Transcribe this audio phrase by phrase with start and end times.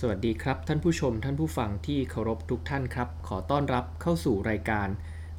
[0.00, 4.88] สวัสดีครับ ท่านผู้ชมท่านผู้ฟังที่เคารพทุกท่านครับ ขอต้อนรับเข้าสู่รายการ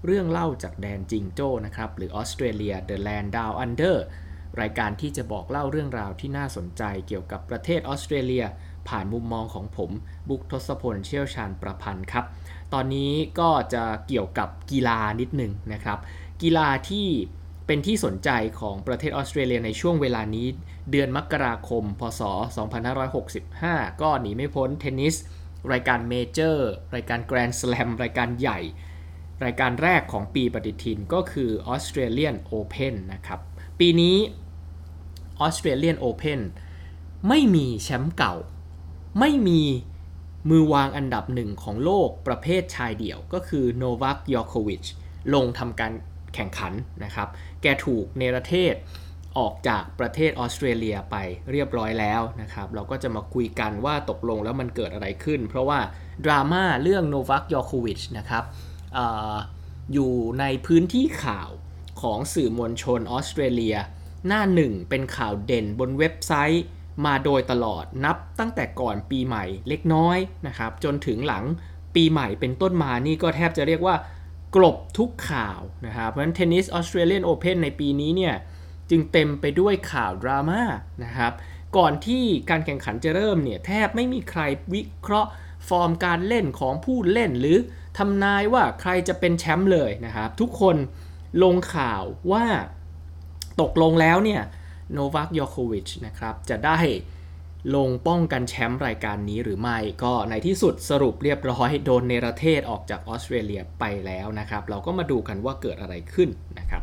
[0.06, 3.98] เรื่องเล่าจากแดนจิงโจ้นะครับ หรือออสเตรเลีย The Land Down Under
[4.62, 8.46] รายการที่จะบอกเล่าเรื่องราวที่น่าสนใจเกี่ยวกับประเทศออสเตรเลีย
[8.88, 9.92] ผ่านมุมมองของผม
[10.30, 12.26] บุกทศพลเชี่ยวชาญประพันธ์ครับ
[12.74, 16.00] ตอนนี้ก็จะเกี่ยวกับกีฬานิดหนึ่งนะครับ
[16.42, 17.08] กีฬาที่
[17.68, 18.30] เป็นที่สนใจ
[18.60, 20.48] ของประเทศออสเตรเลียในช่วงเวลานี้
[20.92, 22.22] เดือนมกราคม พศ
[23.12, 25.16] 2565 ก็หนีไม่พ้นเทนนิส
[25.72, 28.60] รายการเมเจอร์ รายการแกรนด์สแลม รายการใหญ่
[29.46, 33.40] รายการแรกของปีปฏิทินก็คือออสเตรเลียนโอเพนนะครับ
[33.80, 34.16] ปีนี้
[35.40, 36.42] ออสเตรเลียนโอเพน
[37.28, 38.36] ไม่มีแชมป์เก่า
[39.20, 39.62] ไม่มี
[40.50, 44.84] มือวางอันดับหนึ่งของโลกประเภทชายเดี่ยวก็คือโนวัคยอโควิช
[45.34, 45.92] ลงทำการ
[46.34, 47.28] แข่งขันนะครับ
[47.62, 48.76] แกถูกเนรเทศ
[49.40, 51.16] ออกจากประเทศออสเตรเลียไป
[51.52, 55.80] เรียบร้อยแล้วนะครับ เราก็จะมาคุยกันว่าตกลงแล้วมันเกิดอะไรขึ้น เพราะว่า
[56.26, 58.44] ดราม่าเรื่องโนวัคยอโควิชนะครับ
[58.98, 59.00] อ
[59.94, 61.50] อยู่ในพื้นที่ข่าว
[62.02, 63.76] ของสื่อมวลชนออสเตรเลีย
[64.28, 66.66] หน้าหนึ่งเป็นข่าวเด่นบนเว็บไซต์
[67.06, 71.44] มาโดยตลอดนับตั้งแต่ก่อนปีใหม่เล็กน้อยนะครับ จนถึงหลัง
[71.96, 73.96] ปีใหม่เป็นต้นมานี่ก็แทบจะเรียกว่า
[74.56, 78.36] กลบทุกข่าวนะครับเพราะฉะนั้นเทนนิสออสเตรเลียนโอเพนในปีนี้เนี่ย
[78.90, 80.62] จึงเต็มไปด้วยข่าวดราม่า
[81.04, 81.34] นะครับ
[81.78, 84.42] ก่อนที่การแข่งขันจะเริ่มเนี่ยแทบไม่มีใคร
[84.74, 85.30] วิเคราะห์
[85.70, 87.58] ฟอร์มการเล่นของผู้เล่น หรือ
[87.98, 90.76] ทำนายว่าใครจะเป็นแชมป์เลยนะครับ ทุกคน
[91.44, 92.46] ลงข่าวว่า
[93.62, 94.42] ตกลงแล้วเนี่ย
[94.94, 96.80] โนวัคยอโควิชนะครับจะได้
[97.76, 106.82] ลงป้องกันแชมป์รายการนี้หรือไม่ ก็ในที่สุดสรุปเรียบร้อยโดนเนรเทศออกจากออสเตรเลียไปแล้วนะครับ เราก็มาดูกันว่าเกิดอะไรขึ้นนะครับ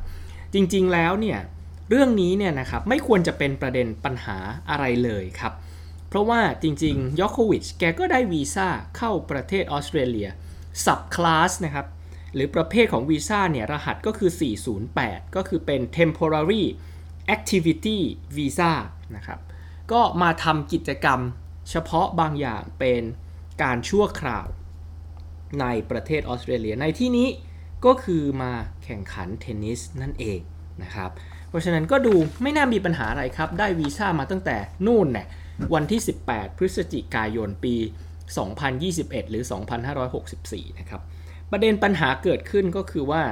[0.55, 1.39] จริงๆแล้วเนี่ย
[1.88, 4.36] เรื่องนี้เนี่ยนะครับไม่ควรจะเป็นประเด็นปัญหา
[4.70, 5.52] อะไรเลยครับ
[6.08, 10.28] เพราะว่าจริงๆยอโควิชแกก็ได้วีซ่าเข้าประเทศออสเตรเลีย
[10.84, 11.86] สับคลาสนะครับ
[12.34, 14.30] หรือประเภทของวีซ่าเนี่ยรหัสก็คือ
[14.83, 16.64] 408 ก็คือเป็น temporary
[17.34, 17.98] activity
[18.36, 18.73] visa
[19.17, 19.40] นะครับ
[19.92, 21.20] ก็มาทำกิจกรรม
[21.70, 23.02] เฉพาะบางอย่างเป็น
[23.62, 24.46] การชั่วคราว
[25.61, 27.28] ในประเทศออสเตรเลียในที่นี้
[27.84, 28.52] ก็คือมา
[28.84, 30.40] แข่งขันเทนนิสนั่นเอง
[30.83, 31.10] นะครับ
[31.48, 34.56] เพราะฉะนั้นก็ดูไม่น่ามีปัญหาอะไรครับ ได้วีซ่ามาตั้งแต่
[34.86, 35.27] นู่นเนี่ย
[35.74, 36.00] วันที่
[36.30, 37.74] 18 พฤศจิกายนปี
[38.52, 39.44] 2021 หรือ
[40.10, 41.00] 2564 นะครับ
[41.50, 43.22] ประเด็นปัญหาเกิดขึ้นก็คือว่า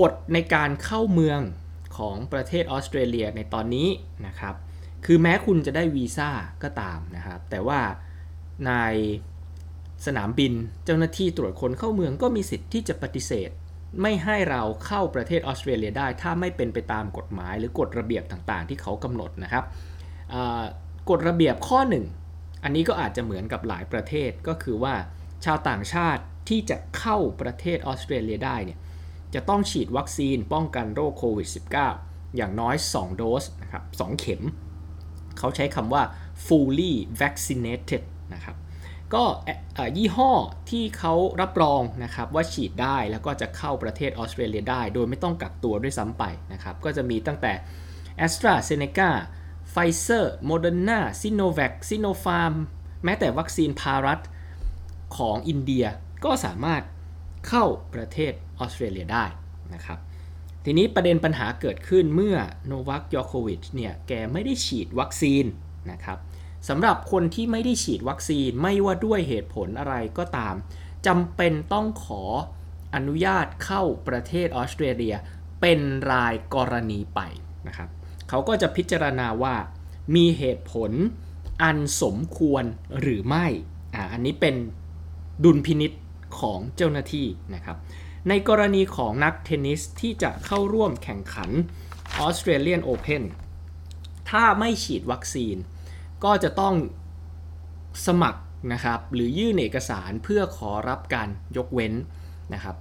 [0.00, 1.40] กฎในการเข้าเมือง
[1.96, 3.88] ของประเทศออสเตรเลียในตอนนี้
[4.26, 4.54] นะครับ
[5.06, 6.30] คือแม้คุณจะได้วีซ่า
[6.62, 7.80] ก็ตามนะครับ แต่ว่า
[8.66, 8.72] ใน
[10.06, 10.52] สนามบิน
[10.84, 13.50] เจ้าหน้าที่ตรวจคนเข้าเมืองก็มีสิทธิ์ที่จะปฏิเสธ
[14.02, 19.64] ไม่ให้เราเข้าประเทศออสเตรเลียได้ ถ้าไม่เป็นไปตามกฎหมาย หรือกฎระเบียบต่างๆ ที่เขากำหนดนะครับ
[21.10, 21.80] กฎระเบียบข้อ
[22.22, 24.94] 1 อันนี้ก็อาจจะเหมือนกับหลายประเทศก็คือว่า
[25.44, 28.78] ชาวต่างชาติที่จะเข้าประเทศออสเตรเลียได้เนี่ย
[29.34, 31.48] จะต้องฉีดวัคซีนป้องกันโรคโควิด
[31.92, 34.42] -19 อย่างน้อย 2 โดสนะครับ2เข็ม
[35.38, 36.02] เขาใช้คำว่า
[36.46, 38.02] fully vaccinated
[38.34, 38.56] นะครับ
[39.14, 39.24] ก็
[39.96, 40.32] ยี่ห้อ
[40.70, 47.52] ที่เขารับรองนะครับว่าฉีดได้แล้วก็จะเข้าประเทศออสเตรเลียได้ โดยไม่ต้องกักตัวด้วยซ้ำไปนะครับก็จะมีตั้งแต่
[48.26, 49.10] a s t r a z เซ e c a
[49.72, 52.54] Pfizer Moderna Sinovac Sinopharm
[53.04, 54.20] แม้แต่วัคซีนพารัต
[55.16, 55.84] ของอินเดีย
[56.24, 56.82] ก็สามารถ
[57.48, 59.24] เข้าประเทศออสเตรเลียได้
[59.74, 59.98] นะครับ
[60.64, 62.36] ทีนี้ประเด็นปัญหาเกิดขึ้นเมื่อ
[62.66, 65.44] โนวัคยอโควิชเนี่ยแกไม่ได้ฉีดวัคซีน
[65.90, 66.18] นะครับ
[66.68, 70.54] สำหรับคนที่ไม่ได้ฉีดวัคซีนไม่ว่าด้วยเหตุผลอะไรก็ตาม
[71.06, 72.22] จำเป็นต้องขอ
[72.94, 75.14] อนุญาตเข้าประเทศออสเตรเลีย
[75.60, 75.80] เป็น
[76.12, 77.20] รายกรณีไป
[77.66, 77.88] นะครับ
[78.28, 79.54] เขาก็จะพิจารณาว่า
[80.14, 80.92] มีเหตุผล
[81.62, 82.64] อันสมควร
[83.00, 83.46] หรือไม่
[83.94, 84.54] อ่าอันนี้เป็น
[85.44, 85.92] ดุลพินิษ
[86.40, 87.76] ของเจ้าหน้าที่นะครับ
[88.28, 91.50] ในกรณีของนักเทนนิสที่จะเข้าร่วมแข่งขัน
[92.18, 93.24] ออสเตรเลียนโอเพน
[94.30, 95.56] ถ้าไม่ฉีดวัคซีน
[96.24, 96.74] ก็จะต้อง
[98.06, 98.40] สมัคร
[98.72, 101.94] นะครับหรือยื่นเอกสารเพื่อขอรับการยกเว้น
[102.54, 102.76] นะครับ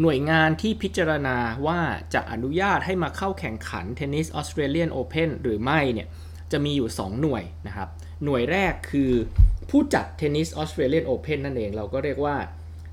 [0.00, 1.36] หน่วยงานที่พิจารณา
[1.66, 1.80] ว่า
[2.14, 6.08] จะอนุญาตให้มาเข้าแข่งขันเทนนิสออสเตรเลียนโอเพนหรือไม่เนี่ย
[6.52, 7.88] จะมีอยู่ 2 หน่วยนะครับ
[8.24, 9.12] หน่วยแรกคือ
[9.70, 12.36] ผู้จัดเทนนิสออสเตรเลียนโอเพนนั่นเองเราก็เรียกว่า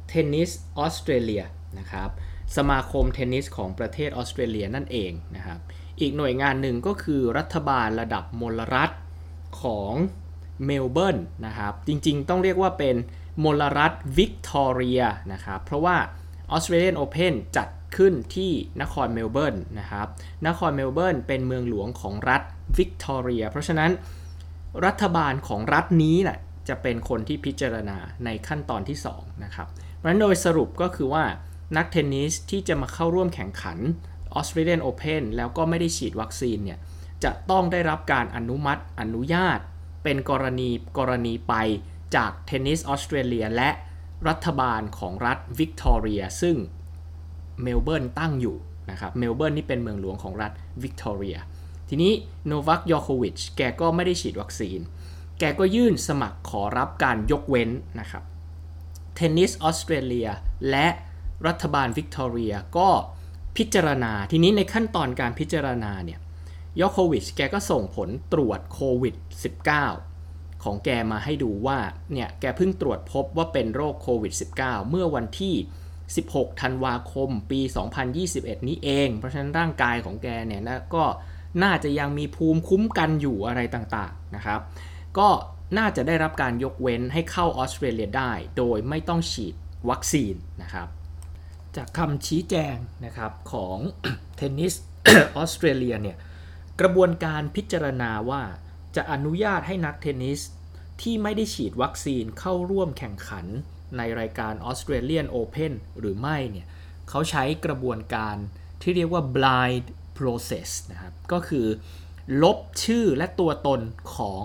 [0.10, 1.44] เทนนิสออสเตรเลีย
[1.80, 2.10] นะครับ
[2.58, 5.60] สมาคมเทนนิสของประเทศออสเตรเลียนั่นเองนะครับ
[6.02, 8.92] อีกหน่วยงานหนึ่งก็คือรัฐบาลระดับมลรัฐ
[9.62, 9.94] ของ
[10.66, 12.96] เมลเบิร์นนะครับจริงๆ ต้องเรียกว่าเป็น
[13.44, 15.02] มลรัฐวิกตอเรีย
[15.34, 15.96] นะครับเพราะว่า
[16.52, 17.68] ออสเตรเลียนโอเพนจัด
[17.98, 18.52] ขึ้นที่
[18.82, 20.08] นครเมลเบิร์นนะครับ
[20.48, 22.42] นครเมลเบิร์นเป็นเมืองหลวงของรัฐ
[22.78, 23.92] วิกตอเรีย เพราะฉะนั้น
[24.86, 26.38] รัฐบาลของรัฐนี้น่ะ
[26.70, 29.68] จะเป็นคนที่พิจารณาในขั้นตอนที่2นะครับ
[29.98, 31.24] เพราะฉะนั้นโดยสรุปก็คือว่า
[31.78, 33.78] นักเทนนิสที่จะมาเข้าร่วมแข่งขัน
[34.40, 36.80] Australian Open แล้วก็ไม่ได้ฉีดวัคซีนเนี่ย
[37.24, 39.60] จะต้องได้รับการอนุมัติอนุญาต
[40.04, 41.54] เป็นกรณีกรณีไป
[42.16, 43.70] จากเทนนิสออสเตรเลียและ
[44.28, 46.56] รัฐบาลของรัฐวิกตอเรียซึ่ง
[47.62, 48.58] เมลเบิร์นตั้งอยู่
[48.92, 50.52] นะครับเมลเบิร์นนี่เป็นเมืองหลวงของรัฐ
[50.84, 51.38] วิกตอเรีย
[51.90, 52.14] ทีนี้
[52.48, 54.80] โนวัคยอโควิชแกก็ไม่ได้ฉีดวัคซีน
[55.40, 57.70] แกก็ยื่นสมัครขอรับการยกเว้น
[58.00, 58.24] นะครับ
[59.16, 60.30] เทนนิสออสเตรเลีย
[60.70, 60.88] และ
[61.48, 62.90] รัฐบาลวิกตอเรียก็
[63.58, 66.20] พิจารณา ทีนี้ในขั้นตอนการพิจารณาเนี่ย
[66.80, 69.16] ยอโควิชแกก็ส่งผลตรวจโควิด
[69.90, 71.80] -19 ของแกมาให้ดูว่า
[72.14, 75.56] เนี่ยแกเพิ่งตรวจพบว่าเป็นโรคโควิด -19 เมื่อวันที่
[76.08, 77.60] 16 ธันวาคม ปี
[78.14, 81.06] 2021 นี้เอง เพราะฉะนั้นร่างกายของแกเนี่ยนะก็
[81.64, 84.60] น่าจะยังมีภูมิคุ้มกันอยู่อะไรต่างๆนะครับ
[85.18, 85.30] ก็
[85.78, 89.56] น่าจะได้รับการยกเว้นให้เข้าออสเตรเลียได้ โดยไม่ต้องฉีด
[89.90, 90.88] วัคซีนนะครับ
[91.76, 93.78] จากคำชี้แจงนะครับของ
[94.36, 94.74] เทนนิส
[95.38, 96.18] ออสเตรเลียเนี่ย
[96.82, 98.44] กระบวนการพิจารณาว่า
[98.96, 100.40] จะอนุญาตให้นักเทนนิส
[101.02, 103.46] ที่ไม่ได้ฉีดวัคซีนเข้าร่วมแข่งขัน
[103.98, 106.68] ในรายการ Australian Open หรือไม่เนี่ย
[107.10, 108.36] เขาใช้กระบวนการ
[108.82, 109.86] ที่เรียกว่า blind
[110.18, 111.68] process นะครับก็คือ
[112.44, 113.82] ลบชื่อและตัวตน
[114.16, 114.44] ของ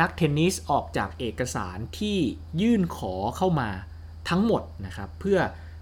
[0.00, 2.18] นักเทนนิสออกจากเอกสารที่
[2.60, 3.70] ยื่นขอเข้ามา
[4.28, 5.38] ทั้งหมดนะครับเพื่อ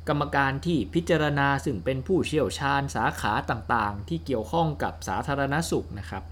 [0.08, 6.22] กรรมการที่พิจารณาซึ่งเป็นผู้เชี่ยวชาญสาขาต่างๆ ที่เกี่ยวข้องกับสาธารณสุขนะครับ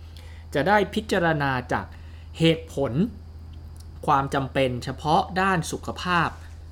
[0.54, 1.86] จะได้พิจารณาจาก
[2.38, 2.92] เหตุผล
[4.06, 6.28] ความจำเป็นเฉพาะด้านสุขภาพ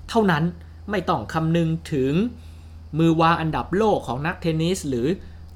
[0.09, 0.45] เท่านั้น
[0.91, 2.13] ไม่ต้องคำนึงถึง
[2.99, 5.07] มือวางอันดับโลกของนักเทนนิส หรือ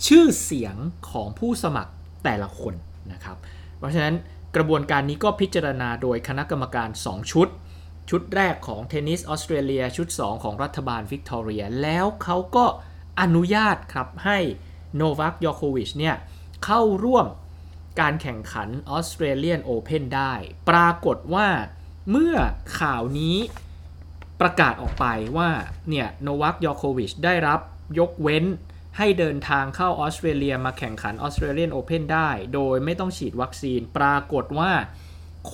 [0.06, 0.76] ชื่อเสียง
[1.10, 1.92] ของผู้สมัคร
[2.24, 2.74] แต่ละคน
[3.12, 3.36] นะครับ
[3.78, 4.14] เพราะฉะนั้น
[4.56, 7.48] กระบวนการนี้ก็พิจารณาโดยคณะกรรมการ 2 ชุด
[8.10, 12.66] ชุดแรกของเทนนิสออสเตรเลีย ชุด 2 ของรัฐบาลวิกตอเรีย แล้วเขาก็
[13.20, 14.38] อนุญาตครับให้
[14.96, 16.16] โนวัคยอโควิชเนี่ย
[16.64, 17.26] เข้าร่วม
[18.00, 20.32] การแข่งขันออสเตรเลียนโอเพนได้
[20.70, 21.48] ปรากฏว่า
[22.10, 22.34] เมื่อ
[22.80, 23.36] ข่าวนี้
[24.40, 25.50] ประกาศออกไปว่า
[25.90, 27.60] เนี่ยโนวัคยอโควิชได้รับ
[27.98, 28.44] ยกเว้น
[28.98, 34.72] ให้เดินทางเข้าออสเตรเลียมาแข่งขันออสเตรเลียนโอเพนได้ โดยไม่ต้องฉีดวัคซีน ปรากฏว่า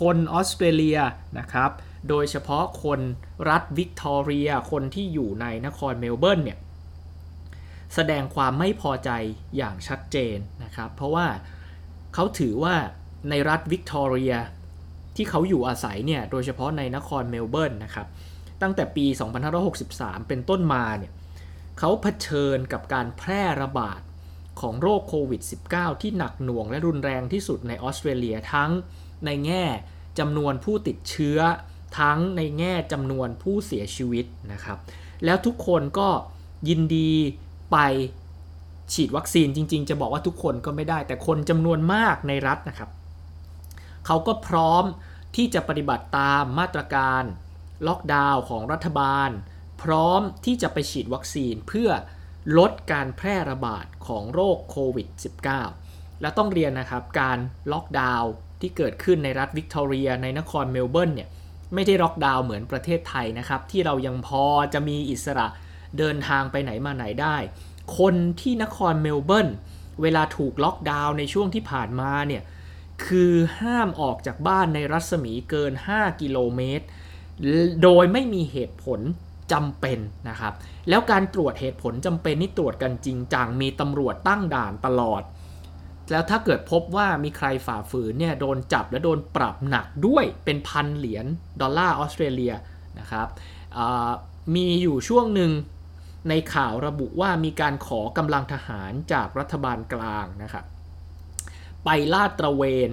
[0.01, 0.99] คนออสเตรเลีย
[1.39, 1.71] นะครับ
[2.09, 3.01] โดยเฉพาะคน
[3.49, 6.59] รัฐวิกตอเรีย คนที่อยู่ในนครเมลเบิร์นเนี่ย
[7.95, 9.11] แสดงความไม่พอใจ
[9.57, 11.27] อย่างชัดเจนนะครับ เพราะว่า
[12.15, 12.75] เขาถือว่า
[13.31, 14.35] ในรัฐวิกตอเรีย
[15.17, 18.07] ที่เขาอยู่อาศัยเนี่ย โดยเฉพาะในนครเมลเบิร์นนะครับ
[18.63, 19.07] ตั้งแต่ปี
[19.67, 21.13] 2563 เป็นต้นมาเนี่ย
[21.79, 24.01] เขาเผชิญกับการแพร่ระบาด
[24.61, 25.43] ของโรคโควิด
[25.73, 28.71] -19 ที่หนักหน่วงและรุนแรงที่สุดในออสเตรเลียทั้ง
[29.27, 29.65] ในแง่
[30.19, 31.39] จำนวนผู้ติดเชื้อ
[31.99, 34.79] ทั้งในแง่จำนวนผู้เสียชีวิตนะครับ
[35.25, 36.09] แล้วทุกคนก็
[36.69, 37.13] ยินดี
[37.73, 37.77] ไป
[38.93, 42.91] ฉีดวัคซีนจริง ๆ จะบอกว่าทุกคนก็ไม่ได้ แต่คนจำนวนมากในรัฐนะครับ
[44.07, 44.85] เขาก็พร้อม
[45.37, 47.23] ที่จะปฏิบัติตามมาตรการ
[47.87, 49.31] ล็อกดาวน์ของรัฐบาล
[49.83, 51.91] พร้อมที่จะไปฉีดวัคซีนเพื่อ
[52.59, 55.09] ลดการแพร่ระบาดของโรคโควิด
[55.65, 57.39] -19 และต้องเรียนนะครับการ
[57.73, 61.29] ล็อกดาวน์ที่เกิดขึ้นในรัฐวิกตอเรียในนครเมลเบิร์นเนี่ย
[61.75, 65.47] ไม่ได้ล็อกดาวน์เหมือนประเทศไทยนะครับ ที่เรายังพอจะมีอิสระ
[65.99, 67.37] เดินทางไปไหนมาไหนได้
[67.99, 69.49] คนที่นครเมลเบิร์น
[70.03, 72.43] เวลาถูกล็อกดาวน์ในช่วงที่ผ่านมาเนี่ย
[73.05, 76.85] คือห้ามออกจากบ้านในรัศมีเกิน 5 กิโลเมตร
[77.83, 79.01] โดยไม่มีเหตุผล
[79.53, 79.99] จำเป็น
[80.29, 80.53] นะครับ
[80.89, 85.23] แล้วการตรวจเหตุผลจำเป็นนี่ตรวจกันจริงจังมีตำรวจตั้งด่านตลอด
[86.11, 91.27] แล้วถ้าเกิดพบว่ามีใครฝ่าฝืนเนี่ยโดนจับและโดนปรับหนักด้วยเป็นพันเหรียญ
[91.61, 92.55] ดอลลาร์ออสเตรเลีย
[92.99, 93.29] นะครับ
[94.55, 95.51] มีอยู่ช่วงหนึ่ง
[96.29, 100.65] ในข่าวระบุว่ามีการขอกำลังทหารจากรัฐบาลกลางนะครับ
[101.85, 102.91] ไปลาดตระเวน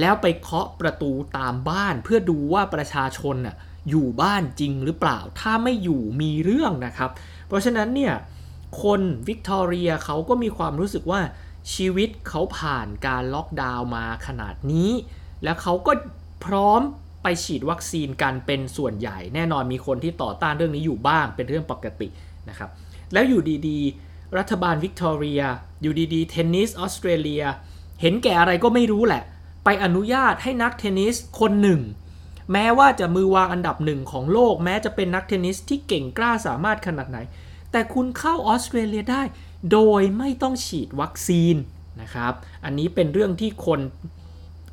[0.00, 3.56] แล้วไปเคาะประตูตามบ้านเพื่อดูว่าประชาชนน่ะ
[3.90, 7.10] อยู่บ้านจริงหรือเปล่า ถ้าไม่อยู่มีเรื่องนะครับ
[7.46, 8.14] เพราะฉะนั้นเนี่ย
[8.82, 11.20] คนวิกตอเรียเขาก็มีความรู้สึกว่า
[11.74, 14.90] ชีวิตเขาผ่านการล็อกดาวน์มาขนาดนี้
[15.44, 15.92] แล้วเขาก็
[16.44, 16.80] พร้อม
[17.22, 22.08] ไปฉีดวัคซีนกันเป็นส่วนใหญ่ แน่นอนมีคนที่ต่อต้านเรื่องนี้อยู่บ้างเป็นเรื่องปกติ
[22.48, 22.70] นะครับ
[23.12, 25.42] แล้วอยู่ดีๆ รัฐบาลวิกตอเรีย
[25.82, 27.44] อยู่ดีๆ เทนนิสออสเตรเลีย
[28.00, 29.22] เห็นแก่อะไรก็ไม่รู้แหละ
[29.64, 31.80] ไปอนุญาตให้นักเทนนิสคนหนึ่ง
[32.52, 37.18] แม้ว่าจะมือวางอันดับหนึ่งของโลก แม้จะเป็นนักเทนนิสที่เก่งกล้าสามารถขนาดไหน
[37.72, 39.22] แต่คุณเข้าออสเตรเลียได้
[39.72, 41.56] โดยไม่ต้องฉีดวัคซีน
[42.00, 42.32] นะครับ
[42.64, 43.80] อันนี้เป็นเรื่องที่คน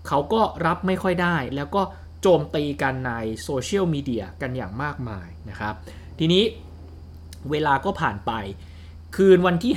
[0.07, 1.81] เขาก็รับไม่ค่อยได้ แล้วก็
[2.21, 3.11] โจมตีกันใน
[3.43, 5.73] โซเชียลมีเดียกันอย่างมากมายนะครับ
[6.19, 6.43] ทีนี้
[7.51, 8.31] เวลาก็ผ่านไป
[9.15, 9.73] คืนวันที่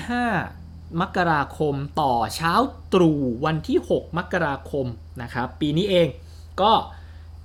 [0.48, 2.52] 5 มกราคมต่อเช้า
[2.94, 4.86] ตรู่วันที่ 6 มกราคม
[5.22, 6.08] นะครับ ปีนี้เอง
[6.60, 6.72] ก็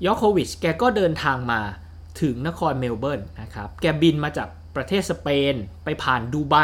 [0.05, 1.62] ยอโควิชแกก็เดินทางมา
[2.22, 6.55] ถึงนครเมลเบิร์นนะครับ แกบินมาจาก ประเทศสเปน ไปผ่านดูไบ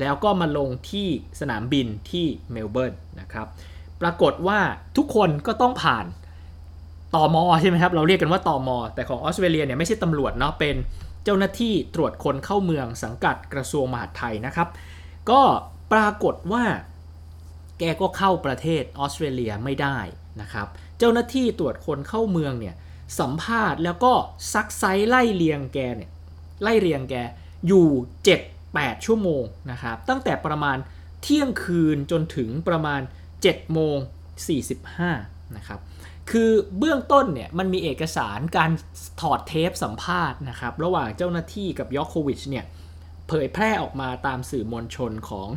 [0.00, 1.08] แล้วก็มาลงที่
[1.40, 3.46] สนามบินที่เมลเบิร์นนะครับ
[4.00, 4.58] ปรากฏว่า
[4.96, 6.04] ทุกคนก็ต้องผ่าน
[7.14, 10.76] ตอมอใช่ไหมครับ เราเรียกกันว่าตอมอแต่ของออสเตรเลียเนี่ยไม่ใช่ตำรวจเนาะเป็น
[11.24, 14.68] เจ้าหน้าที่ตรวจคนเข้าเมืองสังกัดกระทรวงมหาดไทยนะครับ
[15.30, 15.42] ก็
[15.92, 16.64] ปรากฏว่า
[17.78, 19.98] แกก็เข้าประเทศออสเตรเลียไม่ได้
[20.40, 20.66] นะครับ
[20.98, 22.74] เจ้าหน้าที่ตรวจคนเข้าเมืองเนี่ย
[23.20, 24.12] สัมภาษณ์แล้วก็
[24.52, 26.10] ซักไซไล่เลียงแกเนี่ย
[26.62, 27.14] ไล่เรียงแก
[27.66, 27.86] อยู่
[28.46, 30.76] 7-8 ชั่วโมงนะครับ ตั้งแต่ประมาณ
[31.22, 33.00] เที่ยงคืนจนถึงประมาณ
[33.36, 33.96] 7โมง
[34.76, 35.80] 45นะครับ
[36.30, 38.70] คือเบื้องต้นเนี่ยมันมีเอกสารการ
[39.20, 42.64] ถอดเทปสัมภาษณ์นะครับระหว่างเจ้าหน้าที่กับยอคโควิชเนี่ย
[43.28, 45.48] เผยแพร่ออกมาตามสื่อมวลชนของ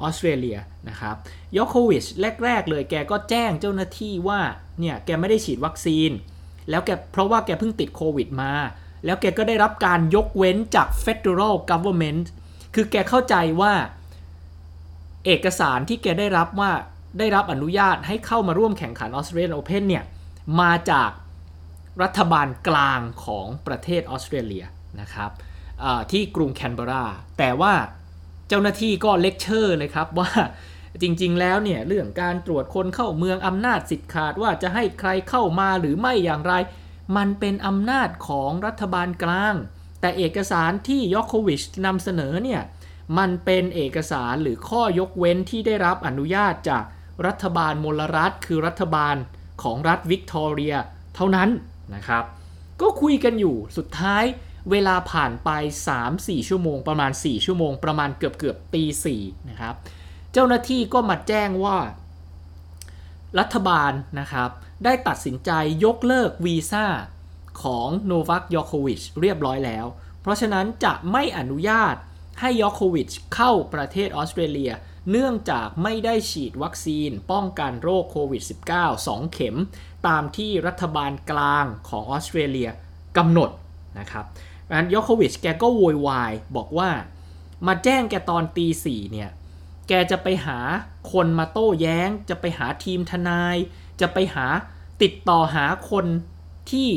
[0.00, 0.58] ออสเตรเลีย
[0.88, 1.14] นะครับ
[1.56, 2.04] ยอคโควิช
[2.44, 4.40] แรก ๆ เลยแกก็แจ้งเจ้าหน้าที่ว่า
[4.80, 6.10] เนี่ยแกไม่ได้ฉีดวัคซีน
[6.70, 8.52] แล้วแกเพราะว่าแกเพิ่งติดโควิดมา
[9.06, 12.24] แล้วแกก็ได้รับการยกเว้นจาก Federal Government
[12.74, 13.72] คือแกเข้าใจว่า
[15.26, 16.72] เอกสารที่แกได้รับว่า
[17.18, 20.04] ได้รับอนุญาตให้เข้ามาร่วมแข่งขันออสเตรเลียนโอเพนเนี่ย
[20.60, 21.10] มาจาก
[22.02, 24.64] รัฐบาลกลางของประเทศออสเตรเลีย
[25.00, 25.30] นะครับ
[26.10, 27.04] ที่กรุงแคนเบรา
[27.38, 27.74] แต่ว่า
[28.48, 30.30] เจ้าหน้าที่ก็เลคเชอร์เลยครับว่า
[31.02, 36.54] จริงๆ แล้วเนี่ย เรื่องการตรวจคนเข้าเมืองอำนาจสิทธิ์ขาดว่าจะให้ใครเข้ามาหรือไม่อย่างไร
[37.16, 39.54] มันเป็นอำนาจของรัฐบาลกลาง
[40.00, 42.62] แต่เอกสารที่ยอคโควิชนำเสนอเนี่ย
[43.18, 46.84] มันเป็นเอกสารหรือข้อยกเว้นที่ได้รับอนุญาตจาก
[47.26, 49.16] รัฐบาลมลรัฐ คือรัฐบาล
[49.62, 50.74] ของรัฐวิกตอเรีย
[51.14, 51.48] เท่านั้น
[51.94, 52.24] นะครับ
[52.80, 54.24] ก็คุยกันอยู่สุดท้าย
[54.70, 55.50] เวลาผ่านไป
[55.98, 59.74] 3-4 ชั่วโมง ประมาณ 4 ชั่วโมง ประมาณเกือบเกือบตีสี่นะครับ
[60.32, 61.76] เจ้าหน้าที่ก็มาแจ้งว่า
[63.38, 64.50] รัฐบาลนะครับ
[64.84, 65.50] ได้ตัดสินใจ
[65.84, 66.86] ยกเลิกวีซ่า
[67.62, 69.86] ของโนวัคยอโควิชเรียบร้อยแล้ว
[70.20, 71.94] เพราะฉะนั้นจะไม่อนุญาต
[72.40, 74.72] ให้ยอโควิชเข้าประเทศออสเตรเลีย
[75.10, 79.56] เนื่องจากไม่ได้ฉีดวัคซีนป้องกันโรคโควิด -19 2 เข็ม
[80.06, 82.70] ตามที่รัฐบาลกลางของออสเตรเลีย
[83.16, 83.50] กำหนด
[83.98, 84.24] นะครับ
[84.72, 86.90] นั้นยอโควิชแกก็โวยวายบอกว่า
[87.66, 89.30] มาแจ้งแกตอนตีสี่เนี่ย
[89.88, 90.58] แกจะไปหา
[91.12, 93.56] คนมาโต้แย้ง จะไปหาทีมทนาย
[94.00, 94.46] จะไปหา
[95.02, 96.06] ติดต่อหาคน
[96.70, 96.88] ที่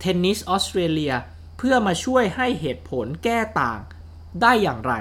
[0.00, 1.12] เทนนิสออสเตรเลีย
[1.58, 3.80] เพื่อมาช่วยให้เหตุผลแก้ต่าง
[4.42, 4.94] ได้อย่างไร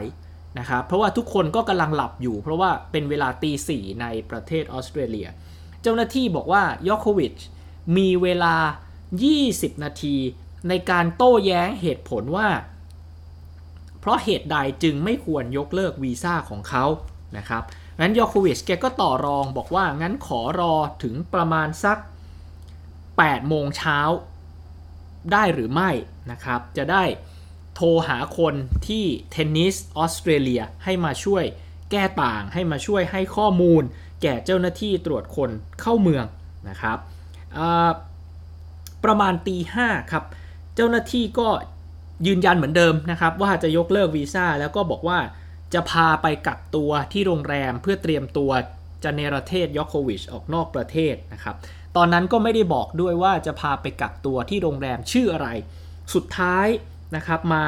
[0.60, 5.27] นะครับเพราะว่าทุกคนก็กำลังหลับอยู่ เพราะว่าเป็นเวลาตีสี่ในประเทศออสเตรเลีย
[5.81, 7.34] เจ้าหน้าที่บอกว่ายอโควิช
[7.98, 8.55] มีเวลา
[9.17, 10.15] 20 นาที
[10.69, 12.50] ในการโต้แย้งเหตุผลว่า
[14.00, 16.86] เพราะเหตุใดจึงไม่ควรยกเลิกวีซ่าของเขา
[17.38, 17.63] นะครับ
[18.00, 20.74] งั้นยอโควิชแกก็ต่อรองบอกว่างั้นขอรอ
[21.04, 21.98] ถึงประมาณสัก
[22.74, 24.00] 8 โมงเช้า
[25.32, 25.89] ได้หรือไม่
[26.32, 27.04] นะครับ จะได้
[27.75, 28.54] โทรหาคน
[28.88, 31.44] ที่เทนนิสออสเตรเลียให้มาช่วย
[31.92, 33.84] แก้ต่างให้มาช่วยให้ข้อมูล
[34.22, 35.50] แก่เจ้าหน้าที่ตรวจคน
[35.82, 36.25] เข้าเมือง
[36.70, 36.98] นะครับ
[39.06, 40.24] ประมาณตีห้าครับ
[40.75, 41.50] เจ้าหน้าที่ก็
[42.27, 45.20] ยืนยันเหมือนเดิมนะครับ ว่าจะยกเลิกวีซ่าแล้วก็บอกว่า
[45.74, 48.51] จะพาไปกักตัวที่โรงแรมเพื่อเตรียมตัว
[49.03, 51.55] จะเนรเทศยอโควิชออกนอกประเทศนะครับ
[51.95, 55.47] ตอนนั้นก็ไม่ได้บอกด้วยว่าจะพาไปกักตัวที่โรงแรมชื่ออะไร
[56.13, 56.67] สุดท้าย
[57.15, 57.63] นะครับมา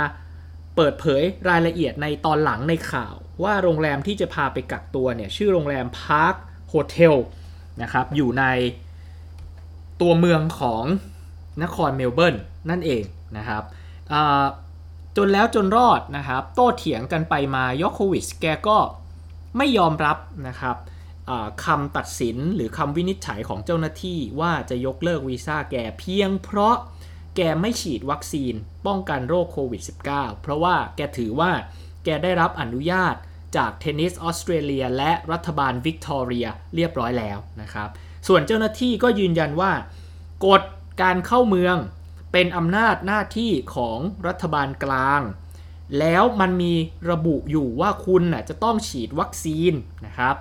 [0.75, 6.35] เปิดเผยรายละเอียดในตอนหลังในข่าว ว่าโรงแรมที่จะพาไปกักตัวเนี่ยชื่อโรงแรมพาร์ค
[6.69, 7.15] Hotel
[7.81, 8.45] นะครับอยู่ใน
[10.01, 10.83] ตัวเมืองของ
[11.63, 12.35] นครเมลเบิร์น
[12.69, 13.03] นั่นเอง
[13.37, 13.63] นะครับ
[15.21, 18.77] จนแล้วจนรอดนะครับ โต้เถียงกันไปมายอโควิชแกก็
[19.57, 20.75] ไม่ยอมรับนะครับ
[21.65, 26.75] คำตัดสินหรือคำวินิจฉัยของเจ้าหน้าที่ว่าจะยกเลิกวีซ่าแกเพียงเพราะ
[27.35, 28.53] แกไม่ฉีดวัคซีน
[28.87, 31.51] ป้องกันโรคโควิด -19 เพราะว่าแกถือว่า
[32.05, 33.15] แกได้รับอนุญาต
[33.57, 37.89] จากเทนนิสออสเตรเลียและรัฐบาลวิกตอเรียเรียบร้อยแล้วนะครับ
[38.27, 39.71] ส่วนเจ้าหน้าที่ก็ยืนยันว่า
[40.45, 40.61] กฎ
[41.01, 41.75] การเข้าเมือง
[42.31, 45.21] เป็นอำนาจหน้าที่ของรัฐบาลกลาง
[45.99, 46.73] แล้วมันมี
[47.09, 49.73] ระบุอยู่ว่าคุณน่ะจะต้องฉีดวัคซีน
[50.05, 50.35] นะครับ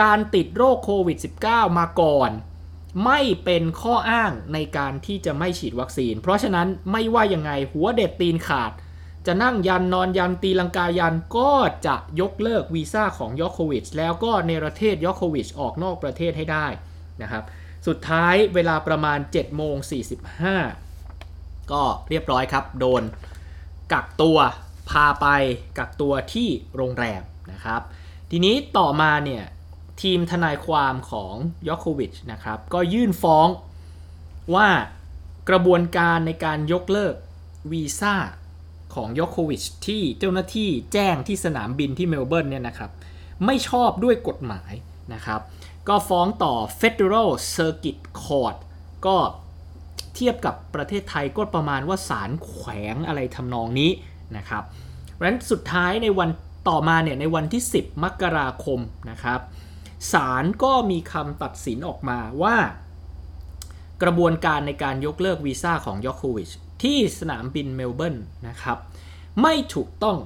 [0.00, 2.30] การติดโรคโควิด -19 มาก่อน
[3.04, 8.72] ไม่เป็นข้ออ้างในการที่จะไม่ฉีดวัคซีน เพราะฉะนั้นไม่ว่ายังไงหัวเด็ดตีนขาด
[9.26, 11.52] จะนั่งยันนอนยันตีลังกายันก็
[11.86, 16.66] จะยกเลิกวีซ่าของยอโควิชแล้วก็เนประเทศยอโควิชออกนอกประเทศให้ได้
[17.22, 17.44] นะครับ
[17.86, 19.76] สุดท้ายเวลาประมาณ7โมง
[20.34, 20.87] 45
[21.72, 23.02] ก็เรียบร้อยครับ โดน
[23.92, 24.38] กักตัว
[24.90, 25.26] พาไป
[25.78, 27.22] กักตัวที่โรงแรม
[27.52, 27.80] นะครับ
[28.30, 29.44] ทีนี้ต่อมาเนี่ย
[30.02, 31.34] ทีมทนายความของ
[31.68, 33.48] ยอคโควิชนะครับก็ยื่นฟ้อง
[34.54, 34.68] ว่า
[35.48, 37.14] กระบวนการในการยกเลิก
[37.72, 38.14] วีซ่า
[38.94, 42.90] ของยอคโควิชที่เจ้าหน้าที่แจ้งที่สนามบินที่เมลเบิร์นเนี่ยนะครับ
[43.46, 44.72] ไม่ชอบด้วยกฎหมาย
[45.14, 45.40] นะครับ
[45.88, 48.56] ก็ฟ้องต่อ Federal Circuit Court
[49.06, 49.16] ก็
[50.18, 53.90] เทียบกับประเทศไทยก็ประมาณว่าศาลแขวงอะไรทำนองนี้
[54.36, 54.62] นะครับ
[55.12, 56.30] เพราะฉะนั้นสุดท้ายในวัน
[56.68, 59.40] ต่อมาเนี่ยในวันที่ 10 มกราคมนะครับ
[60.12, 62.56] ศาลก็มีคำตัดสินออกมาว่า
[64.02, 66.50] กระบวนการในการยกเลิกวีซ่าของยอคโควิช
[66.82, 68.16] ที่สนามบินเมลเบิร์น
[68.48, 68.78] นะครับ
[69.42, 70.18] ไม่ถูกต้อง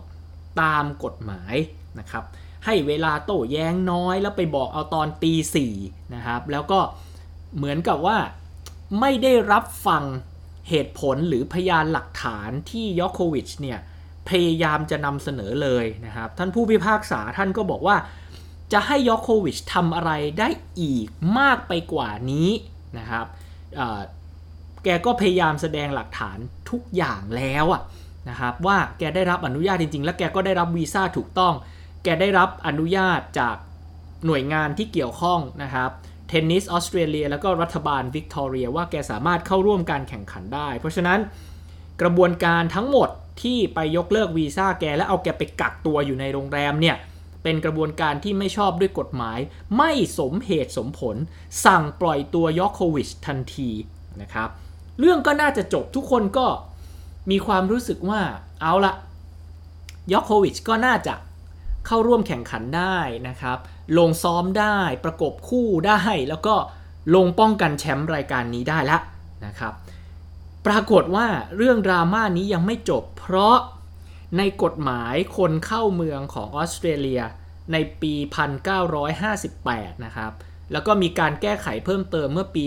[0.62, 1.54] ตามกฎหมาย
[1.98, 2.24] นะครับ
[2.64, 5.74] ให้เวลาโต้แย้งน้อยแล้วไปบอกเอาตอนตีสี่
[6.14, 6.80] นะครับแล้วก็
[7.56, 8.18] เหมือนกับว่า
[9.00, 10.02] ไม่ได้รับฟัง
[10.68, 13.78] เหตุผลหรือพยานหลักฐานที่ยอคโควิชเนี่ย
[14.28, 17.96] พยายามจะนำเสนอเลยนะครับ ท่านผู้พิพากษาท่านก็บอกว่า
[18.72, 20.48] จะให้ยอคโควิชทำอะไรได้
[20.80, 21.08] อีก
[21.38, 22.50] มากไปกว่านี้
[22.98, 23.26] นะครับ
[24.84, 26.38] แกก็พยายามแสดงหลักฐาน
[26.70, 27.66] ทุกอย่างแล้ว
[28.30, 31.54] นะครับว่าแกได้รับอนุญาตจริง ๆ และแกก็ได้รับวีซ่าถูกต้อง
[32.04, 33.56] แกได้รับอนุญาตจาก
[34.26, 35.90] หน่วยงานที่เกี่ยวข้องนะครับ
[36.34, 41.20] เทนนิสออสเตรเลียแล้วก็รัฐบาลวิกตอเรียว่าแกสามารถเข้าร่วมการแข่งขันได้ เพราะฉะนั้น
[42.02, 43.08] กระบวนการทั้งหมด
[43.42, 46.96] ที่ไปยกเลิกวีซ่าแกและเอาแกไปกักตัวอยู่ในโรงแรมเนี่ย
[47.42, 49.38] เป็นกระบวนการที่ไม่ชอบด้วยกฎหมาย
[49.78, 51.16] ไม่สมเหตุสมผล
[51.64, 53.70] สั่งปล่อยตัวยอคโควิชทันที
[54.22, 54.48] นะครับ
[55.00, 56.46] เรื่องก็น่าจะจบทุกคนก็
[57.30, 58.20] มีความรู้สึกว่า
[58.60, 58.94] เอาละ
[60.12, 61.14] ยอคโควิชก็น่าจะ
[61.86, 62.98] เข้าร่วมแข่งขันได้
[63.28, 63.58] นะครับ
[63.98, 66.54] ลงซ้อมได้ประกบคู่ได้ แล้วก็
[67.14, 69.02] ลงป้องกันแชมป์รายการนี้ได้แล้ว
[69.46, 69.74] นะครับ
[70.66, 73.56] ปรากฏว่าเรื่องดราม่านี้ยังไม่จบ เพราะ
[74.38, 77.22] ในกฎหมายคนเข้าเมืองของออสเตรเลีย
[77.72, 78.14] ในปี
[79.10, 80.32] 1958 นะครับ
[80.72, 82.64] แล้วก็มีการแก้ไขเพิ่มเติมเมื่อปี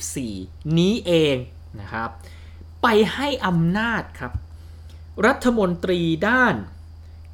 [0.00, 1.36] 2014 นี้เอง
[1.80, 2.10] นะครับ
[2.82, 4.32] ไปให้อำนาจครับ
[5.26, 6.54] รัฐมนตรีด้าน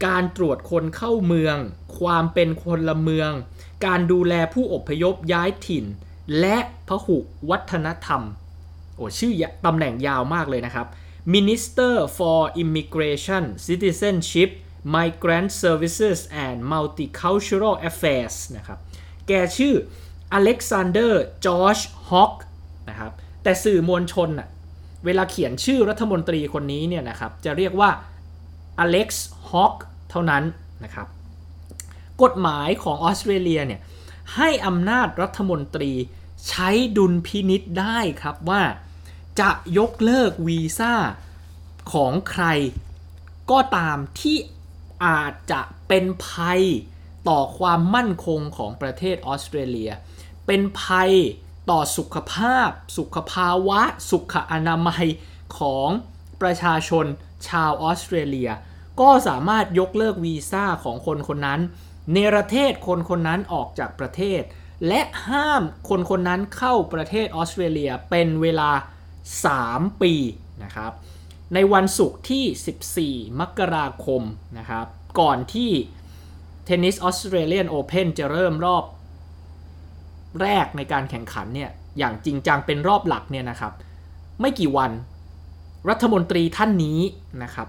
[0.07, 1.57] การตรวจคนเข้าเมือง
[1.99, 3.31] ความเป็นคนละเมือง
[3.87, 5.85] การดูแลผู้อพยพย้ายถิ่น
[6.41, 6.57] และ
[6.89, 7.19] พหุ
[7.51, 8.23] วัฒนธรรม
[8.97, 9.33] โอ้ชื่อ
[9.67, 10.87] ตำแหน่งยาวมากเลยนะครับ
[11.35, 14.51] Minister for Immigration Citizenship
[14.95, 18.79] Migrant Services and Multicultural Affairs นะครับ
[19.29, 19.75] แกชื่อ
[20.33, 21.79] อเล็กซานเดอร์ จอร์จ
[22.11, 22.35] ฮอว์ก
[22.89, 24.49] นะครับ แต่สื่อมวลชนอ่ะ
[25.05, 27.91] เวลาเขียนชื่อรัฐมนตรีคนนี้เนี่ยนะครับ จะเรียกว่า
[28.79, 29.75] อเล็กซ์ ฮอว์ก
[30.11, 30.45] เท่านั้น
[30.85, 31.07] นะครับ
[32.23, 33.81] กฎหมายของออสเตรเลียเนี่ย
[34.37, 35.93] ให้อำนาจรัฐมนตรี
[36.49, 38.63] ใช้ดุลพินิษได้ครับว่า
[39.41, 40.95] จะยกเลิกวีซ่า
[41.93, 42.45] ของใคร
[43.51, 44.37] ก็ตามที่
[45.05, 46.63] อาจจะเป็นภัย
[47.29, 49.91] ต่อความมั่นคงของประเทศออสเตรเลีย
[50.47, 51.13] เป็นภัย
[51.71, 53.81] ต่อสุขภาพ สุขภาวะ
[54.11, 55.07] สุขอนามัย
[55.59, 55.89] ของ
[56.43, 57.07] ประชาชน
[57.49, 58.51] ชาวออสเตรเลีย
[59.01, 61.61] ก็สามารถยกเลิกวีซ่าของคนคนนั้น
[62.13, 64.43] เนรเทศคนคนนั้นออกจากประเทศ
[64.89, 68.71] และห้ามคนคนนั้นเข้าประเทศออสเตรเลียเป็นเวลา
[69.37, 70.13] 3 ปี
[70.65, 70.93] นะครับ
[71.55, 74.23] ในวันศุกร์ที่ 14 มกราคม
[74.59, 74.87] นะครับ
[75.21, 75.71] ก่อนที่
[76.65, 78.85] เทนนิสออสเตรเลียนโอเพนจะเริ่มรอบ
[80.41, 83.73] แรกในการแข่งขันเนี่ยอย่างจริงจังเป็นรอบหลักเนี่ยนะครับ
[84.41, 84.91] ไม่กี่วัน
[85.89, 87.01] รัฐมนตรีท่านนี้
[87.43, 87.69] นะครับ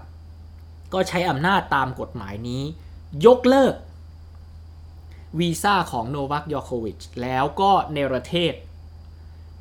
[0.92, 2.62] ก็ใช้อำนาจตามกฎหมายนี้
[3.26, 3.74] ยกเลิก
[5.40, 8.54] วีซ่าของโนวัคยอโควิชแล้วก็เนรเทศ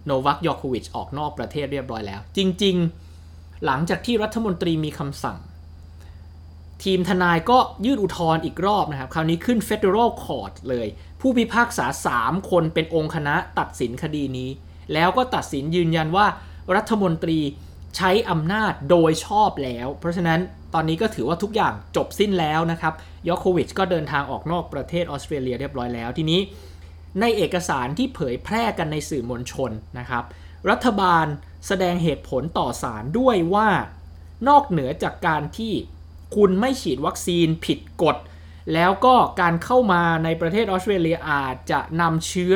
[0.06, 2.76] โนวัคยอโควิชออกนอกประเทศเรียบร้อยแล้ว จริง
[3.22, 5.38] ๆ หลังจากที่รัฐมนตรีมีคำสั่ง
[6.84, 10.88] ทีมทนายก็ยื่นอุทธรณ์อีกรอบนะครับ คราวนี้ขึ้น Federal Court เลย
[11.22, 11.86] ผู้พิพากษา
[12.20, 14.50] 3 คนเป็นองค์คณะตัดสินคดีนี้
[14.94, 16.28] แล้วก็ตัดสินยืนยันว่า
[16.76, 17.40] รัฐมนตรี
[17.98, 20.40] ใช้อำนาจโดยชอบแล้ว เพราะฉะนั้น
[20.74, 22.94] ตอนนี้ก็ถือว่าทุกอย่างจบสิ้นแล้วนะครับ
[23.28, 26.40] ยอโควิชก็เดินทางออกนอกประเทศออสเตรเลียเรียบร้อยแล้วทีนี้
[27.22, 30.24] ในเอกสารที่เผยแพร่กันในสื่อมวลชนนะครับ
[30.70, 31.26] รัฐบาล
[31.68, 33.70] แสดงเหตุผลต่อสารด้วยว่า
[34.48, 35.74] นอกเหนือจากการที่
[36.36, 38.18] คุณไม่ฉีดวัคซีนผิดกฎ
[38.74, 42.56] แล้วก็การเข้ามาในประเทศออสเตรเลียอาจจะนำเชื้อ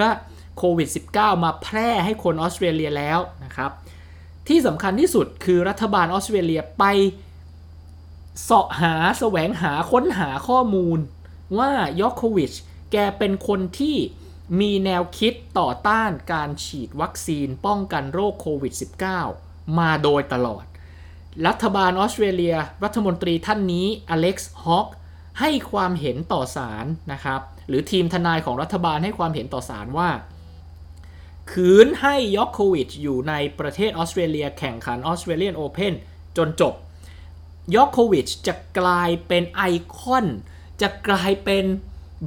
[0.57, 3.71] โควิด -19 มาแพร่ให้คนออสเตรเลียแล้วนะครับ
[4.47, 6.83] ที่สำคัญที่สุดคือรัฐบาลออสเตรเลียไป
[8.43, 10.99] เสาะหาแสวงหาค้นหาข้อมูล
[11.57, 12.51] ว่ายอคโควิช
[12.91, 13.97] แกเป็นคนที่
[14.59, 18.73] มีแนวคิดต่อต้านการฉีดวัคซีนป้องกันโรคโควิด
[19.25, 20.65] -19 มาโดยตลอด
[21.47, 24.87] รัฐบาลออสเตรเลีย รัฐมนตรีท่านนี้อเล็กซ์ฮอก
[25.39, 30.09] ให้ความเห็นต่อศาลนะครับ หรือทีมทนายของรัฐบาลให้ความเห็นต่อศาลว่า
[31.51, 35.93] คืนให้ยอคโควิดอยู่ในประเทศออสเตรเลียแข่งขันออสเตรเลียนโอเพน
[36.37, 36.73] จนจบ
[37.75, 39.63] ยอคโควิดจะกลายเป็นไอ
[39.97, 40.25] คอน
[40.81, 41.65] จะกลายเป็น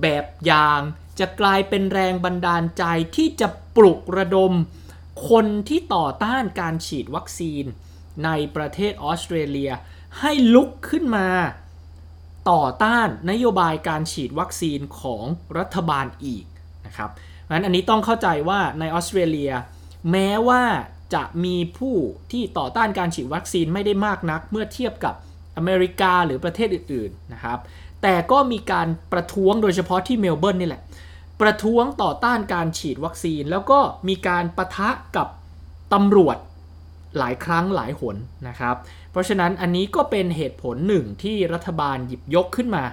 [0.01, 0.81] แบบอย่าง
[1.21, 2.85] จะกลายเป็นแรงบันดาลใจ
[3.17, 4.53] ที่จะปลุกระดม
[5.31, 7.65] คนที่ต่อต้านการฉีดวัคซีน
[8.25, 9.71] ในประเทศออสเตรเลีย
[10.21, 11.29] ให้ลุกขึ้นมา
[12.51, 15.25] ต่อต้านนโยบายการฉีดวัคซีนของ
[15.59, 16.45] รัฐบาลอีก
[16.87, 17.11] นะครับ
[17.47, 19.53] เพราะฉะนั้นอันนี้ต้องเข้าใจว่าในออสเตรเลีย
[20.13, 20.63] แม้ว่า
[21.15, 21.97] จะมีผู้
[22.33, 25.15] ที่ต่อต้านการฉีดวัคซีนไม่ได้มากนัก เมื่อเทียบกับ
[25.57, 27.59] อเมริกาหรือประเทศอื่นๆนะครับ
[28.03, 30.83] แต่ก็มีการประท้วงโดยเฉพาะที่เมลเบิร์นนี่แหละ
[31.41, 33.79] ประท้วงต่อต้านการฉีดวัคซีน แล้วก็
[34.09, 35.29] มีการประทะกับ
[35.93, 36.37] ตำรวจ
[37.19, 38.17] หลายครั้งหลายหน
[38.49, 38.77] นะครับ
[39.11, 42.85] เพราะฉะนั้นอันนี้ก็เป็นเหตุผลหนึ่งที่รัฐบาลหยิบยกขึ้นมา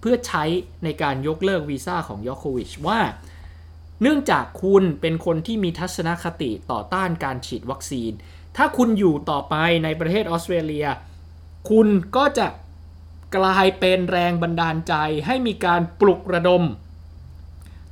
[0.00, 0.44] เพื่อใช้
[0.84, 3.00] ในการยกเลิกวีซ่าของยอโควิชว่า
[4.02, 8.12] เนื่องจากคุณเป็นคนที่มีทัศนคติต่อต้านการฉีดวัคซีน
[8.56, 10.86] ถ้าคุณอยู่ต่อไปในประเทศออสเตรเลีย
[11.70, 12.46] คุณก็จะ
[13.36, 14.94] กลายเป็นแรงบันดาลใจ
[15.26, 16.64] ให้มีการปลุกระดม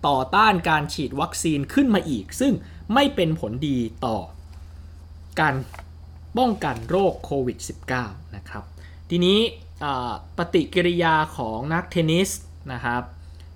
[0.07, 2.53] ต่อต้านการฉีดวัคซีนขึ้นมาอีก ซึ่ง
[2.95, 4.17] ไม่เป็นผลดีต่อ
[5.41, 5.55] การ
[6.39, 7.59] ป้องกันโรคโควิด
[7.97, 8.65] -19 นะครับ
[9.11, 9.39] ทีนี้
[10.39, 12.31] ปฏิกิริยาของนักเทนนิส
[12.73, 13.03] นะครับ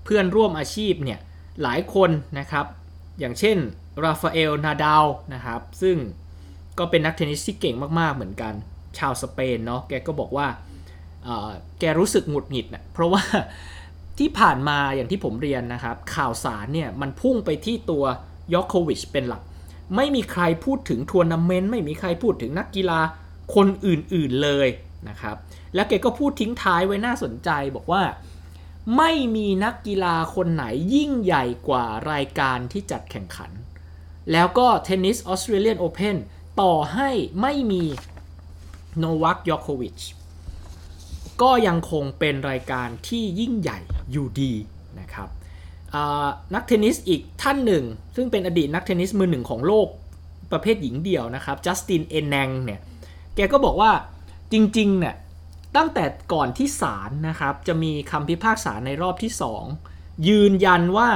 [0.05, 1.21] เพื่อนร่วมอาชีพเนี่ย
[1.63, 2.67] หลายคนนะครับ
[3.21, 3.57] อย่างเช่น
[4.05, 5.97] ราฟาเอลนาดาลนะครับ ซึ่ง
[6.79, 8.55] ก็เป็นนักเทนนิสที่เก่งมากๆเหมือนกัน
[8.99, 10.47] ชาวสเปนเนาะแกก็บอกว่า
[11.81, 13.23] แกรู้สึกหงุดหงิดนะเพราะว่า
[14.19, 18.05] ที่ผ่านมาอย่างที่ผมเรียนนะครับ ข่าวสารเนี่ยมันพุ่งไปที่ตัว
[18.55, 19.43] ยอโควิชเป็นหลัก
[19.97, 23.01] ไม่มีใครพูดถึงทัวร์นาเมนต์ไม่มีใครพูดถึงนักกีฬา
[23.55, 24.69] คนอื่นๆเลย
[25.09, 25.37] นะครับ
[25.75, 28.03] แล้วแกก็พูดทิ้งท้ายไว้น่าสนใจบอกว่า
[28.97, 33.51] ไม่มีนักกีฬาคนไหนยิ่งใหญ่กว่ารายการที่จัดแข่งขัน
[34.33, 36.17] แล้วก็เทนนิสออสเตรเลียนโอเพน
[36.61, 37.85] ต่อให้ไม่มี
[38.99, 40.01] โนวัคยอโควิช
[41.43, 43.79] ก็ยังคงเป็นรายการที่ยิ่งใหญ่
[44.13, 44.53] อยู่ดี
[45.01, 45.29] นะครับ
[46.55, 47.85] นักเทนนิสอีกท่านหนึ่ง
[48.17, 49.89] ซึ่งเป็นอดีตนักเทนนิสมือหนึ่งของโลก
[50.53, 52.81] ประเภทหญิงเดี่ยวนะครับจัสตินเอนแนงเนี่ย
[53.37, 53.91] แกก็บอกว่า
[54.53, 55.15] จริงๆเนี่ย
[55.77, 59.33] ตั้งแต่ก่อนที่ศาลนะครับจะมีคำพิพากษาในรอบที่
[59.81, 61.11] 2 ยืนยันว่า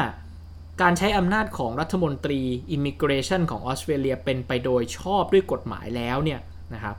[0.83, 2.40] การใช้อำนาจของรัฐมนตรี
[2.71, 6.40] อิมิเกรชันของออสเตรเลียเป็นไปโดยชอบด้วยกฎหมายแล้วเนี่ย
[6.75, 6.97] นะครับ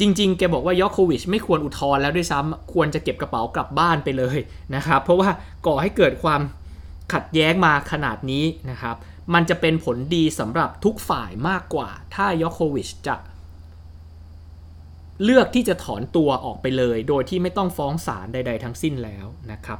[0.00, 4.38] จริงๆ แกบอกว่ายอคโควิชไม่ควรอุทธรณ์แล้วด้วยซ้ำควรจะเก็บกระเป๋ากลับบ้านไปเลย
[4.74, 5.30] นะครับ เพราะว่า
[5.66, 6.40] ก่อให้เกิดความ
[7.12, 8.96] ขัดแย้งมาขนาดนี้นะครับ
[9.34, 13.14] มันจะเป็นผลดีสำหรับทุกฝ่ายมากกว่า ถ้ายอคโควิชจะ
[15.24, 19.78] เลือกที่จะถอนตัวออกไปเลย โดยที่ไม่ต้องฟ้องศาลใด ๆ ทั้งสิ้นแล้วนะครับ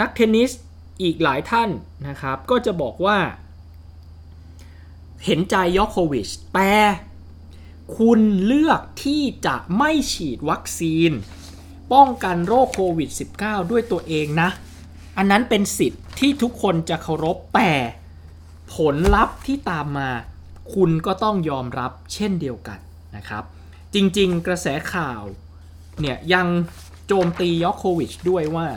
[0.00, 0.50] นักเทนนิส
[1.02, 1.70] อีกหลายท่าน
[2.08, 3.18] นะครับก็จะบอกว่า
[5.24, 6.74] เห็นใจยอคโควิชแต่
[7.98, 11.10] คุณเลือกที่จะไม่ฉีดวัคซีน
[11.92, 13.10] ป้องกันโรคโควิด
[13.40, 14.50] -19 ด้วยตัวเองนะ
[15.16, 17.72] อันนั้นเป็นสิทธิ์ที่ทุกคนจะเคารพแต่
[18.74, 20.10] ผลลัพธ์ที่ตามมา
[20.74, 22.78] คุณก็ต้องยอมรับเช่นเดียวกัน
[23.16, 23.44] นะครับ
[23.94, 25.22] จริง ๆ กระแสข่าว
[26.00, 26.46] เนี่ยยัง
[27.06, 28.68] โจมตียอคโควิดด้วยว่า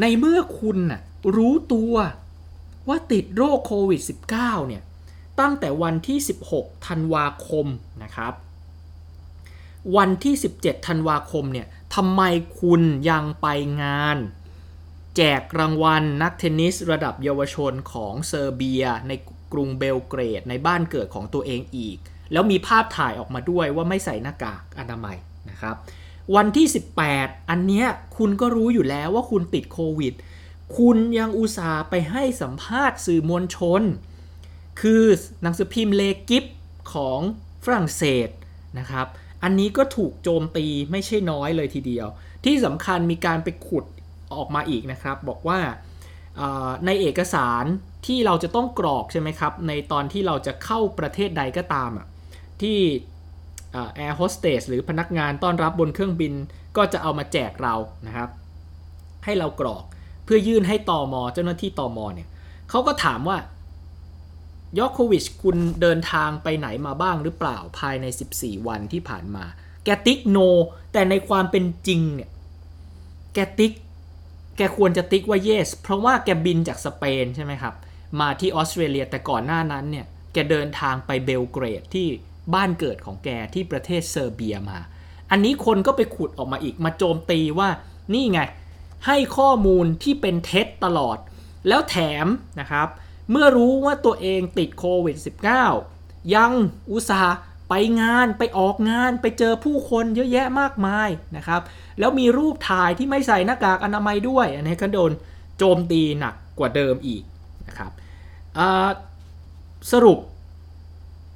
[0.00, 1.00] ในเมื่อคุณน่ะ
[1.36, 1.94] รู้ตัว
[2.88, 4.00] ว่าติดโรคโควิด
[4.34, 4.82] -19 เนี่ย
[5.40, 6.18] ตั้งแต่วันที่
[6.52, 7.66] 16 ธันวาคม
[8.02, 8.34] นะครับ
[9.96, 12.22] วันที่ 17 ธันวาคมเนี่ยทำไม
[12.60, 13.46] คุณยังไป
[13.82, 14.16] งาน
[15.16, 19.12] แจกรางวัลนักเทนนิสระดับเยาวชนของเซอร์เบีย ใน
[19.52, 21.98] กรุงเบลเกรดในบ้านเกิดของตัวเองอีก
[22.32, 25.16] แล้วมีภาพถ่ายออกมาด้วยว่าไม่ใส่หน้ากากอนามัย
[25.50, 25.76] นะครับ
[26.36, 26.66] วันที่
[27.08, 30.14] 18 อันเนี้ยคุณก็รู้อยู่แล้วว่าคุณติดโควิด
[30.78, 33.82] คุณยังอุตส่าห์ไปให้สัมภาษณ์สื่อมวลชน
[34.80, 35.04] คือ
[35.42, 36.44] หนังสือพิมพ์เลกิฟ
[36.94, 37.20] ของ
[37.64, 38.28] ฝรั่งเศส
[38.78, 39.06] นะครับ
[39.42, 42.06] อันนี้ก็ถูกโจมตีไม่ใช่น้อยเลยทีเดียว
[42.44, 43.84] ที่สำคัญมีการไปขุด
[44.34, 45.60] ออกมาอีกนะครับ บอกว่า
[46.86, 47.64] ในเอกสาร
[48.06, 52.06] ที่เราจะต้องกรอกใช่ไหมครับ ในตอนที่เราจะเข้าประเทศใดก็ตามอะ
[52.62, 52.80] ที่
[53.96, 56.32] แอร์โฮสเตสหรือพนักงานต้อนรับบนเครื่องบิน
[56.76, 57.74] ก็จะเอามาแจกเรา
[58.06, 58.28] นะครับ
[59.24, 59.84] ให้เรากรอก
[60.24, 62.28] เพื่อยื่นให้ตอมอเจ้าหน้าที่ตอมอเนี่ย
[62.70, 63.38] เขาก็ถามว่า
[64.78, 69.44] ยอคโควิชคุณเดินทางไปไหนมาบ้างหรือเปล่าภายใน 14 วันที่ผ่านมา
[69.84, 70.38] แกติ๊กโน
[70.92, 72.30] แต่ในความเป็นจริงเนี่ย
[73.34, 73.72] แกติ๊ก
[74.58, 77.74] แกแกควรจะติ๊กว่า yes เพราะว่าแกบินจากสเปนใช่ไหมครับ
[78.20, 82.06] มาที่ออสเตรเลียแต่ก่อนหน้านั้นเนี่ยแกเดินทางไปเบลเกรดที่
[82.54, 84.78] บ้านเกิดของแกที่ประเทศเซอร์เบียมา
[85.30, 87.68] อันนี้คนก็ไปขุดออกมาอีกมาโจมตีว่า
[88.14, 88.40] นี่ไง
[89.06, 91.18] ให้ข้อมูลที่เป็นเท็จตลอด
[91.68, 92.26] แล้วแถม
[92.60, 92.88] นะครับ
[93.30, 95.16] เมื่อรู้ว่าตัวเองติดโควิด
[95.74, 96.52] -19 ยัง
[96.90, 97.36] อุตส่าห์
[97.68, 101.60] ไปงานไปออกงานไปเจอผู้คนเยอะแยะมากมายนะครับ
[101.98, 105.12] แล้วมีรูปถ่ายที่ไม่ใส่หน้ากากอนามัยด้วย อันนี้ก็โดน
[105.58, 107.22] โจมตีหนักกว่าเดิมอีก
[107.68, 107.92] นะครับ
[109.92, 110.18] สรุป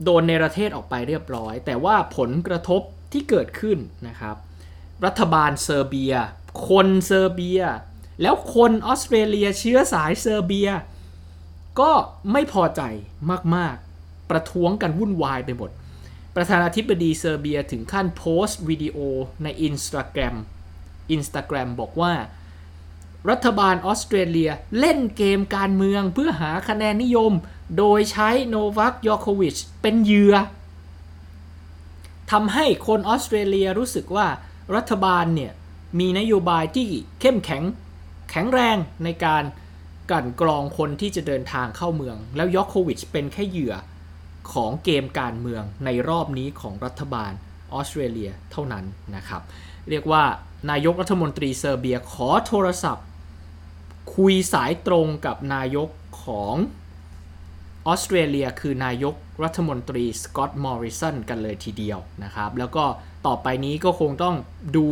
[0.04, 4.36] โดนในประเทศออกไปเรียบร้อย แต่ว่าผลกระทบที่เกิดขึ้นนะครับ
[5.04, 6.14] รัฐบาลเซอร์เบีย
[6.68, 7.62] คนเซอร์เบีย
[8.22, 10.70] แล้วคนออสเตรเลียเชื้อสายเซอร์เบีย
[11.80, 11.92] ก็
[12.32, 12.82] ไม่พอใจ
[13.56, 15.70] มากๆ ประท้วงกันวุ่นวายไปหมด
[16.36, 18.98] ประธานาธิบดีเซอร์เบียถึงขั้นโพสต์วิดีโอ
[19.42, 20.34] ใน Instagram
[21.16, 22.12] Instagram บอกว่า
[23.30, 27.32] รัฐบาลออสเตรเลียเล่นเกมการเมืองเพื่อหาคะแนนนิยม
[27.78, 30.34] โดยใช้โนวัคยอโควิชเป็นเหยื่อ
[32.32, 34.26] ทำให้คนออสเตรเลียรู้สึกว่า
[34.76, 35.52] รัฐบาลเนี่ย
[35.98, 36.88] มีนโยบายที่
[37.20, 37.62] เข้มแข็ง
[38.30, 39.44] แข็งแรงในการ
[40.10, 43.74] กลั่นกรองคนที่จะเดินทางเข้าเมือง แล้วยอโควิชเป็นแค่เหยื่อ
[44.52, 47.32] ของเกมการเมืองในรอบนี้ของรัฐบาล
[47.72, 48.84] ออสเตรเลียเท่านั้น
[49.16, 49.42] นะครับ
[49.90, 50.24] เรียกว่า
[50.70, 53.06] นายกรัฐมนตรีเซอร์เบียขอโทรศัพท์
[54.16, 55.88] คุยสายตรงกับนายก
[56.24, 56.54] ของ
[57.86, 62.84] ออสเตรเลียคือนายกรัฐมนตรีสกอตต์มอริสันกันเลยทีเดียวนะครับ แล้วก็
[63.26, 64.36] ต่อไปนี้ก็คงต้อง
[64.76, 64.88] ดู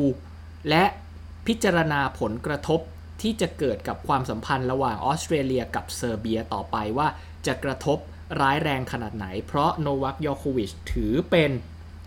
[0.69, 0.85] และ
[1.47, 2.81] พิจารณาผลกระทบ
[3.23, 7.09] ที่จะเกิดกับความสัมพันธ์ระหว่างออสเตรเลียกับเซอร์เบียต่อไปว่า
[7.47, 7.99] จะกระทบ
[8.41, 11.51] ร้ายแรงขนาดไหน เพราะโนวัคยอโควิชถือเป็น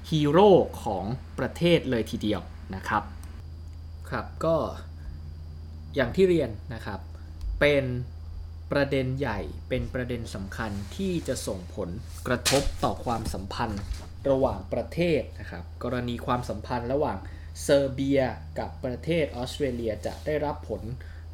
[0.10, 0.50] ฮีโร่
[0.84, 1.06] ของ
[1.40, 2.42] ประเทศเลยทีเดียว
[2.76, 3.04] นะครับ
[4.10, 4.56] ครับก็
[5.96, 7.00] อย่างที่เรียนนะครับ
[7.60, 7.84] เป็น
[8.72, 11.90] ประเด็นใหญ่เป็นประเด็นสำคัญที่จะส่งผล
[12.28, 13.82] กระทบต่อความสัมพันธ์
[14.30, 17.18] ระหว่างประเทศนะครับ กรณีความสัมพันธ์ระหว่าง
[17.64, 18.22] เซอร์เบีย
[18.60, 20.82] กับประเทศออสเตรเลียจะได้รับผล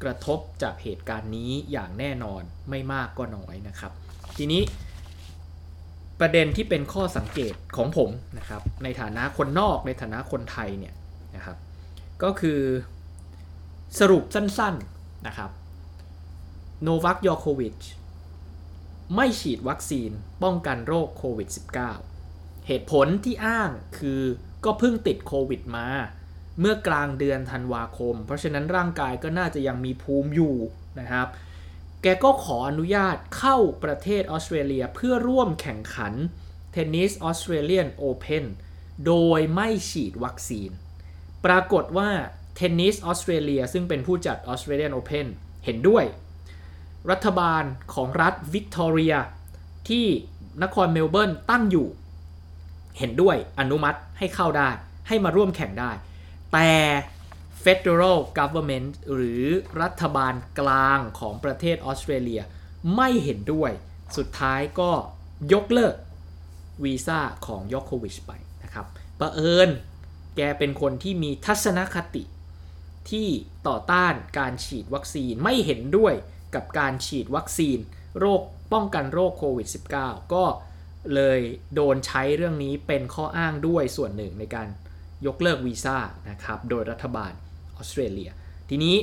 [0.02, 3.92] กระทบจากเหตุการณ์นี้อย่างแน่นอนไม่มากก็น้อยนะครับ
[4.36, 4.62] ทีนี้
[6.20, 10.94] ประเด็นที่เป็นข้อสังเกตของผมนะครับ ในฐานะคนนอกในฐานะคนไทยเนี่ย
[11.36, 11.56] นะครับ
[12.22, 12.60] ก็คือ
[13.98, 15.50] สรุปสั้นๆนะครับ
[16.82, 17.76] โนวัคยอโควิช
[19.14, 20.10] ไม่ฉีดวัคซีน
[20.42, 21.48] ป้องกันโรคโควิด
[22.06, 24.22] -19 เหตุผลที่อ้างคือ
[24.64, 25.88] ก็เพิ่งติดโควิดมา
[26.60, 30.56] เมื่อกลางเดือนธันวาคม เพราะฉะนั้นร่างกายก็น่าจะยังมีภูมิอยู่
[31.00, 31.28] นะครับ
[32.02, 36.14] แกก็ขออนุญาตเข้าประเทศออสเตรเลียเพื่อร่วมแข่งขัน
[36.72, 38.44] เทนนิสออสเตรเลียนโอเพน
[39.06, 40.70] โดยไม่ฉีดวัคซีน
[41.44, 42.10] ปรากฏว่า
[42.56, 45.26] เทนนิสออสเตรเลียซึ่งเป็นผู้จัดออสเตรเลียนโอเพน
[45.64, 46.04] เห็นด้วย
[47.10, 49.14] รัฐบาลของรัฐวิกตอเรีย
[49.88, 50.06] ที่
[50.62, 51.88] นครเมลเบิร์นตั้งอยู่
[52.98, 54.68] เห็นด้วยอนุมัติให้เข้าได้
[55.08, 55.90] ให้มาร่วมแข่งได้
[56.52, 56.70] แต่
[57.64, 59.44] Federal Government หรือ
[59.82, 62.42] รัฐบาลกลางของประเทศออสเตรเลีย
[62.96, 63.70] ไม่เห็นด้วย
[64.16, 64.90] สุดท้ายก็
[65.52, 65.94] ยกเลิก
[66.84, 68.86] วีซ่าของยอโควิชไปนะครับ
[69.20, 69.68] ประเอิญ
[70.36, 72.24] แกเป็นคนที่มีทัศนคติ
[73.10, 73.28] ที่
[73.68, 76.14] ต่อต้านการฉีดวัคซีนไม่เห็นด้วย
[76.54, 77.78] กับการฉีดวัคซีน
[78.18, 78.40] โรค
[78.72, 79.68] ป้องกันโรคโควิด
[80.00, 80.44] -19 ก็
[81.14, 81.40] เลย
[81.74, 84.68] โดนใช้เรื่องนี้เป็นข้ออ้างด้วยส่วนหนึ่งในการ
[85.26, 85.96] ยกเลิกวีซ่า
[86.30, 87.32] นะครับโดยรัฐบาล
[87.76, 88.30] ออสเตรเลีย
[88.68, 88.96] ทีนี้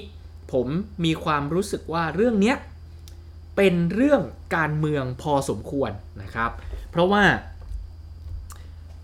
[0.51, 0.67] ผม
[1.05, 2.53] มีความรู้สึกว่าเรื่องนี้
[3.57, 4.21] เป็นเรื่อง
[4.55, 5.91] การเมืองพอสมควร
[6.23, 6.51] นะครับ
[6.91, 7.23] เพราะว่า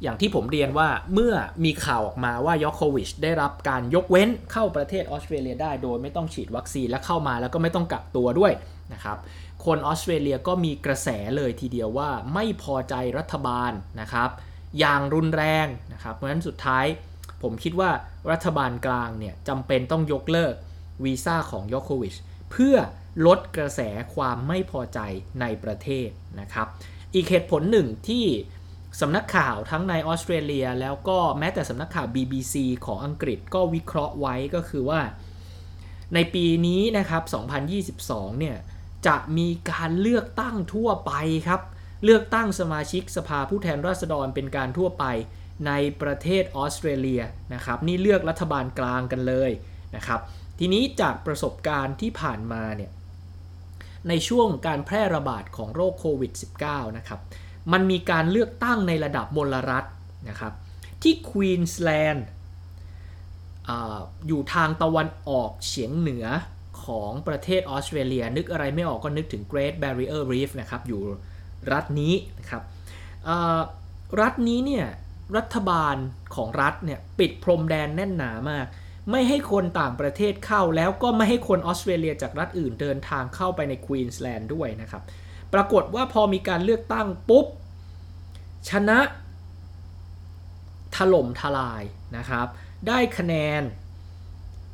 [0.03, 1.33] อย่างที่ผมเรียนว่าเมื่อ
[1.65, 8.53] มีข่าวออกมาว่ายอคโควิชได้รับการยกเว้นเข้าประเทศออสเตรเลียได้โดยไม่ต้องฉีดวัคซีนและเข้ามาแล้วก็ไม่ต้องกักตัวด้วย
[8.93, 9.17] นะครับ
[9.65, 14.29] คนออสเตรเลียก็มีกระแสเลยทีเดียวว่าไม่พอใจรัฐบาลนะครับ
[14.79, 16.85] อย่างรุนแรงนะครับ เพราะฉะนั้นสุดท้าย
[17.41, 17.89] ผมคิดว่า
[18.31, 20.53] รัฐบาลกลางเนี่ยจำเป็นต้องยกเลิก
[21.03, 22.15] วีซ่าของยอคโควิช
[22.51, 22.75] เพื่อ
[23.25, 23.81] ลดกระแส
[24.15, 24.99] ความไม่พอใจ
[25.41, 26.67] ในประเทศนะครับ
[27.15, 28.25] อีกเหตุผลหนึ่งที่
[29.01, 32.55] สำนักข่าวทั้งในออสเตรเลีย แล้วก็แม้แต่สำนักข่าว BBC
[32.85, 35.01] ของอังกฤษก็วิเคราะห์ไว้ก็คือว่า
[36.13, 37.23] ในปีนี้นะครับ
[38.31, 38.57] 2022 เนี่ย
[39.07, 41.13] จะมีการเลือกตั้งทั่วไป
[41.47, 41.61] ครับ
[42.03, 45.05] เลือกตั้งสมาชิกสภาผู้แทนราษฎรเป็นการทั่วไป
[45.67, 47.21] ในประเทศออสเตรเลีย
[47.53, 49.51] นะครับ นี่เลือกรัฐบาลกลางกันเลย
[49.95, 50.19] นะครับ
[50.59, 52.91] ทีนี้จากประสบการณ์ที่ผ่านมาเนี่ย
[54.09, 56.31] ในช่วงการแพร่ระบาดของโรคโควิด
[56.65, 57.19] -19 นะครับ
[57.73, 59.85] มันมีการเลือกตั้งในระดับมลรัฐ
[60.29, 60.53] นะครับ
[61.01, 62.25] ที่ควีนสแลนด์
[64.27, 66.25] อยู่ทางตะวันออกเฉียงเหนือ
[66.85, 71.01] ของประเทศออสเตรเลีย นึกอะไรไม่ออกก็นึกถึง Great Barrier Reef นะครับอยู่
[71.73, 72.63] รัฐนี้นะครับ
[74.21, 74.85] รัฐนี้เนี่ย
[75.37, 75.95] รัฐบาล
[76.35, 78.65] ของรัฐเนี่ยปิดพรมแดนแน่นหนามาก
[79.11, 85.03] ไม่ให้คนต่างประเทศเข้าแล้วก็ไม่ให้คนออสเตรเลียจากรัฐอื่นเดินทางเข้าไปในควีนสแลนด์ด้วยนะครับ
[85.53, 87.45] ปรากฏว่าพอมีการเลือกตั้งปุ๊บ
[88.69, 88.99] ชนะ
[90.95, 91.83] ถล่มทลาย
[92.17, 92.47] นะครับ
[92.87, 93.61] ได้คะแนน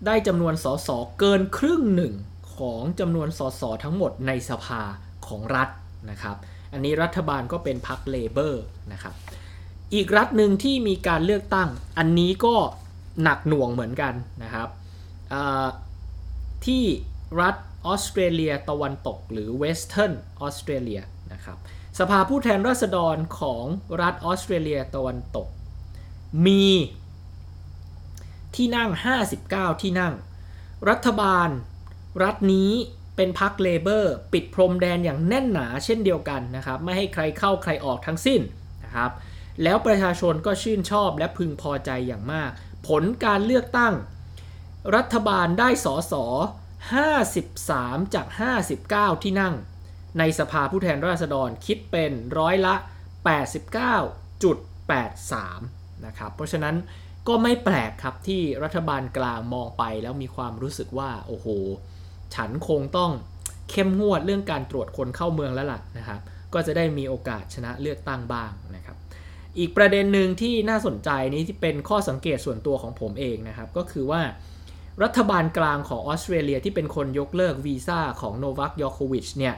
[0.06, 2.14] ได้จำนวนสสเกินครึ่งหนึ่ง
[2.58, 4.82] ของจำนวนสสทั้งหมดในสภา
[5.28, 5.70] ของรัฐ
[6.10, 6.38] นะครับ
[6.74, 9.14] อันนี้รัฐบาลก็เป็นพรรคเลเบอร์นะครับ
[9.94, 12.56] อีกรัฐหนึ่งที่มีการเลือกตั้ง อันนี้ก็
[13.24, 14.70] หนักหน่วงเหมือนกันนะครับ
[16.66, 16.84] ที่
[17.42, 17.56] รัฐ
[17.88, 21.02] ออสเตรเลียตะวันตกหรือเวสเทิร์นออสเตรเลีย
[21.34, 21.58] นะครับ
[22.00, 23.65] สภาผู้แทนราษฎรของ
[24.02, 25.48] รัฐออสเตรเลียตะวันตก
[26.46, 26.65] มี
[28.56, 28.89] ที่นั่ง
[29.36, 30.13] 59 ที่นั่ง
[30.89, 31.50] รัฐบาล
[32.24, 32.72] รัฐนี้
[33.15, 38.41] เป็นพรรคเลเบอร์ปิดพรมแดนอย่างแน่นหนาเช่นเดียวกันนะครับ ไม่ให้ใครเข้าใครออกทั้งสิ้น
[38.84, 39.12] นะครับ
[39.63, 42.50] แล้วประชาชนก็ชื่นชอบและพึงพอใจอย่างมาก
[42.88, 43.94] ผลการเลือกตั้ง
[44.96, 46.26] รัฐบาลได้สอสอ
[46.89, 48.28] 53 จาก
[48.76, 49.56] 59 ที่นั่ง
[50.20, 52.76] ในสภาผู้แทนราษฎรคิดเป็นร้อยละ
[54.00, 56.76] 89.83 นะครับ เพราะฉะนั้น
[57.28, 61.48] ก็ไม่แปลกครับที่รัฐบาลกลางมองไปแล้วมีความรู้สึกว่า โอ้โห
[62.36, 63.12] ฉันคงต้อง
[63.70, 66.20] เข้มงวดเรื่องการตรวจคนเข้าเมืองแล้วล่ะนะครับ
[66.54, 68.98] ก็จะได้มีโอกาสชนะเลือกตั้งบ้างนะครับ
[69.60, 74.22] อีกประเด็นหนึ่งที่น่าสนใจนี้ที่เป็นข้อสังเกตส่วนตัวของผมเองนะครับ ก็คือว่า
[75.04, 79.56] รัฐบาลกลางของออสเตรเลียที่เป็นคนยกเลิกวีซ่าของโนวัคยอโควิชเนี่ย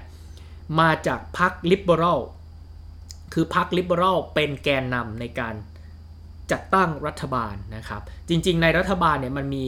[0.80, 2.20] มาจากพรรคลิเบอรัล
[3.34, 5.56] คือพรรคลิเบอรัลเป็นแกนนำในการ
[6.52, 9.68] จัดตั้งรัฐบาลนะครับ จริง ๆ ในรัฐบาลเนี่ยมันมี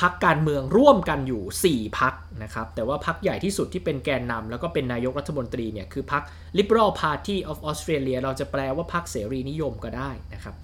[0.00, 6.22] พักการเมืองร่วมกันอยู่ 4พักนะครับ แต่ว่าพักใหญ่ที่สุดที่เป็นแกนนำแล้วก็เป็นนายกรัฐมนตรีเนี่ยคือพัก
[6.58, 10.54] Liberal Party of Australia เราจะแปลว่าพักเสรีนิยมก็ได้นะครับ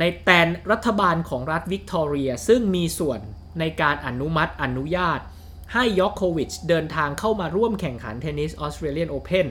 [0.00, 3.20] ในขณะที่รัฐบาลของรัฐวิกตอเรีย ซึ่งมีส่วน
[3.60, 5.20] ในการอนุมัติอนุญาต
[5.72, 9.48] ให้ยอคโควิชเดินทางเข้ามาร่วมแข่งขันเทนนิสออสเตรเลียนโอเพน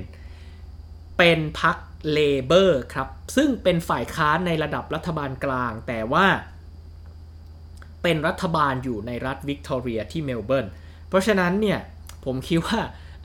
[1.17, 1.77] เป็นพรรค
[2.13, 6.25] เลเบอร์ครับ ซึ่งเป็นฝ่ายค้านในระดับรัฐบาลกลาง แต่ว่า
[8.03, 10.67] เป็นรัฐบาลอยู่ในรัฐวิกตอเรียที่เมลเบิร์น
[11.07, 11.79] เพราะฉะนั้นเนี่ย
[12.25, 12.79] ผมคิดว่า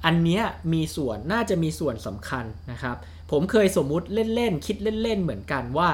[0.05, 2.97] อันเนี้ยมีส่วนน่าจะมีส่วนสำคัญนะครับ
[3.31, 5.89] ผมเคยสมมุติเล่นๆ คิดเล่นๆ เหมือนกันว่า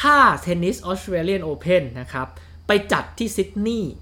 [0.00, 2.28] ถ้าเทนนิสออสเตรเลียนโอเพนนะครับ
[2.66, 3.92] ไปจัดที่ซิดนีย์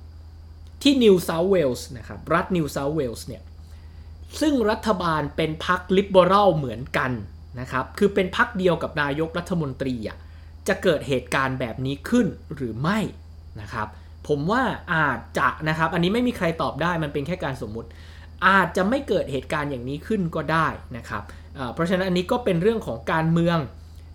[0.83, 3.42] ที่นิวเซาท์เวลส์นะครับ รัฐนิวเซาท์เวลส์เนี่ย
[4.40, 7.11] ซึ่งรัฐบาลเป็นพรรคลิเบอรัลเหมือนกัน
[7.61, 10.18] นะครับ คือเป็นพรรคเดียวกับนายกรัฐมนตรีอะ
[10.68, 12.98] จะเกิดเหตุการณ์แบบนี้ขึ้นหรือไม่
[13.61, 13.88] นะครับ
[14.29, 14.62] ผมว่า
[14.94, 17.88] อาจจะนะครับ อันนี้ไม่มีใครตอบได้มันเป็นแค่การสมมุติ
[18.46, 21.22] อาจจะไม่เกิดเหตุการณ์อย่างนี้ขึ้นก็ได้นะครับ
[21.74, 23.59] เพราะฉะนั้นอันนี้ก็เป็นเรื่องของการเมือง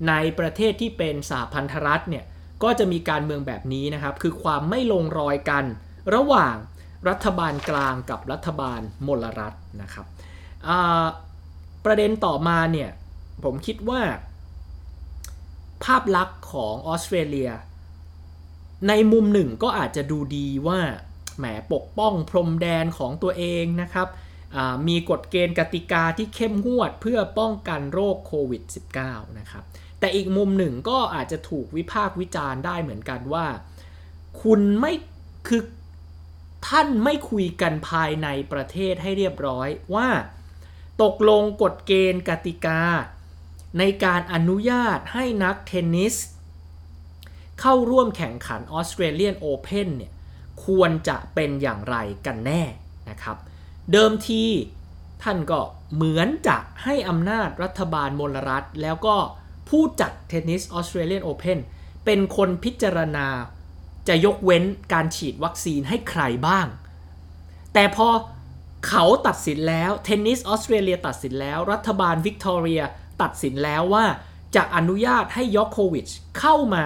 [0.07, 2.25] ในประเทศที่เป็นสหพันธรัฐเนี่ย
[2.63, 5.65] ก็จะมีการเมืองแบบนี้นะครับ คือความไม่ลงรอยกัน
[6.15, 6.55] ระหว่าง
[7.09, 10.05] รัฐบาลกลางกับรัฐบาลมลรัฐนะครับ
[11.85, 12.89] ประเด็นต่อมาเนี่ย
[13.43, 14.01] ผมคิดว่า
[15.83, 17.51] ภาพลักษณ์ของออสเตรเลีย
[18.87, 20.79] ในมุมหนึ่งก็อาจจะดูดีว่า
[21.37, 24.07] แหมปกป้องพรมแดนของตัวเองนะครับ
[24.87, 28.63] มีกฎเกณฑ์กติกาที่เข้มงวดเพื่อป้องกันโรคโควิด
[29.01, 29.63] -19 นะครับ
[29.99, 33.45] แต่อีกมุมหนึ่งก็อาจจะถูกวิพากษ์วิจารณ์ได้เหมือนกันว่า
[34.41, 34.93] คุณไม่
[35.47, 35.61] คือ
[36.67, 40.09] ท่านไม่คุยกันภายในประเทศให้เรียบร้อยว่า
[41.03, 42.81] ตกลงกฎเกณฑ์กติกา
[43.79, 46.15] ในการอนุญาตให้นักเทนนิส
[47.59, 50.11] เข้าร่วมแข่งขันออสเตรเลียนโอเพนเนี่ย
[50.65, 52.63] ควรจะเป็นอย่างไรกันแน่
[53.09, 53.37] นะครับ
[53.91, 54.43] เดิมที
[55.23, 55.61] ท่านก็
[55.93, 59.17] เหมือนจะให้อำนาจรัฐบาลมลรัฐแล้วก็
[59.69, 61.59] ผู้จัดเทนนิสออสเตรเลียนโอเพน
[62.05, 63.27] เป็นคนพิจารณา
[64.07, 66.67] จะยกเว้นการฉีดวัคซีนให้ใครบ้าง
[67.73, 68.07] แต่พอ
[68.87, 72.81] เขาตัดสินแล้วเทนนิสออสเตรเลียตัดสินแล้ว รัฐบาลวิกตอเรีย
[73.21, 74.05] ตัดสินแล้วว่า
[74.55, 76.07] จะอนุญาตให้ยอคโควิช
[76.39, 76.83] เข้ามา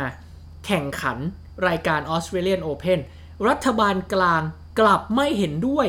[0.65, 1.17] แข่งขัน
[1.67, 2.99] รายการออสเตรเลียนโอเพน
[3.47, 4.41] รัฐบาลกลาง
[4.79, 5.87] กลับไม่เห็นด้วย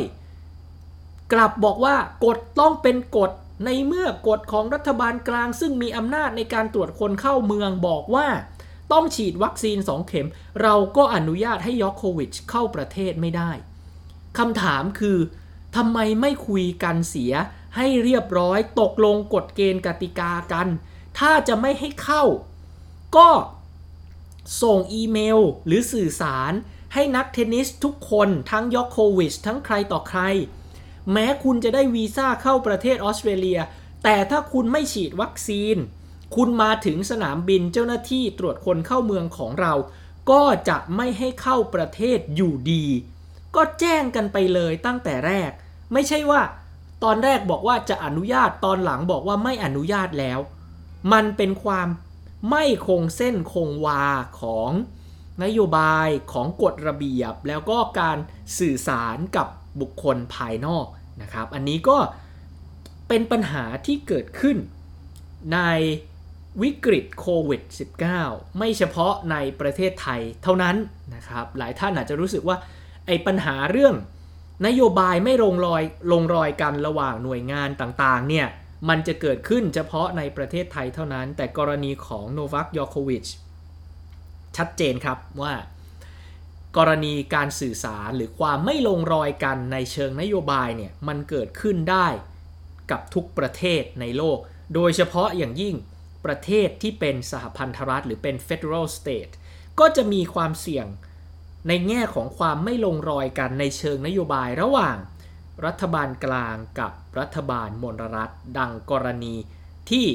[1.32, 3.30] กลับบอกว่ากฎต้องเป็นกฎ
[3.64, 8.28] ในเมื่อกฎของรัฐบาลกลางซึ่งมีอำนาจในการตรวจคนเข้าเมืองบอกว่า
[8.92, 10.28] ต้องฉีดวัคซีน 2 เข็ม
[10.62, 13.50] เราก็อนุญาตให้ยอคโควิชเข้าประเทศไม่ได้
[14.38, 15.18] คำถามคือ
[15.76, 17.32] ทำไมไม่คุยกันเสีย
[17.76, 20.68] ให้เรียบร้อยตกลงกฎเกณฑ์กติกากัน
[21.18, 22.24] ถ้าจะไม่ให้เข้า
[23.16, 23.30] ก็
[24.62, 26.52] ส่งอีเมลหรือสื่อสาร
[26.94, 30.20] ให้นักเทนนิสทุกคนทั้งยอโควิชทั้งใครต่อใคร
[31.12, 33.61] แม้คุณจะได้วีซ่าเข้าประเทศออสเตรเลีย
[34.04, 35.76] แต่ถ้าคุณไม่ฉีดวัคซีน
[36.36, 39.72] คุณมาถึงสนามบินเจ้าหน้าที่ตรวจคนเข้าเมืองของเรา
[40.30, 42.84] ก็จะไม่ให้เข้าประเทศอยู่ดี
[43.56, 45.50] ก็แจ้งกันไปเลยตั้งแต่แรก
[45.92, 46.42] ไม่ใช่ว่า
[47.04, 50.38] ตอนแรกบอกว่าจะอนุญาตตอนหลังบอกว่าไม่อนุญาตแล้ว
[51.12, 51.88] มันเป็นความ
[52.50, 54.04] ไม่คงเส้นคงวา
[54.40, 54.70] ของ
[55.42, 58.18] นโยบายของกฎระเบียบแล้วก็การ
[58.58, 59.46] สื่อสารกับ
[59.80, 60.86] บุคคลภายนอก
[61.23, 61.99] นะครับ อันนี้ก็
[63.09, 64.57] เป็นปัญหาที่เกิดขึ้น
[65.55, 65.59] ใน
[66.62, 67.62] วิกฤตโควิด
[68.11, 70.77] -19 ไม่เฉพาะในประเทศไทยเท่านั้น
[71.14, 72.57] นะครับ หลายท่านอาจจะรู้สึกว่า
[73.07, 73.95] ไอ้ปัญหาเรื่อง
[74.66, 78.47] นโยบายไม่ลงรอยลงรอยกันระหว่างหน่วยงานต่างๆเนี่ย
[78.89, 83.25] มันจะเกิดขึ้นเฉพาะในประเทศไทยเท่านั้น แต่กรณีของโนวัคยอโควิช
[84.57, 85.53] ชัดเจนครับว่า
[86.77, 92.07] กรณีการสื่อสารหรือความไม่ลงรอยกันในเชิงนโยบายเนี่ยมันเกิดขึ้นได้
[92.91, 94.39] กับทุกประเทศในโลก
[94.75, 95.75] โดยเฉพาะอย่างยิ่ง
[96.25, 99.33] ประเทศที่เป็นสหพันธรัฐหรือเป็น federal state
[99.81, 100.87] ก็จะมีความเสี่ยง
[101.68, 104.97] ในแง่ของความไม่ลงรอยกันในเชิงนโยบายระหว่าง
[105.66, 109.35] รัฐบาลกลางกับรัฐบาลมลรัฐ ดังกรณี
[109.91, 110.07] ที่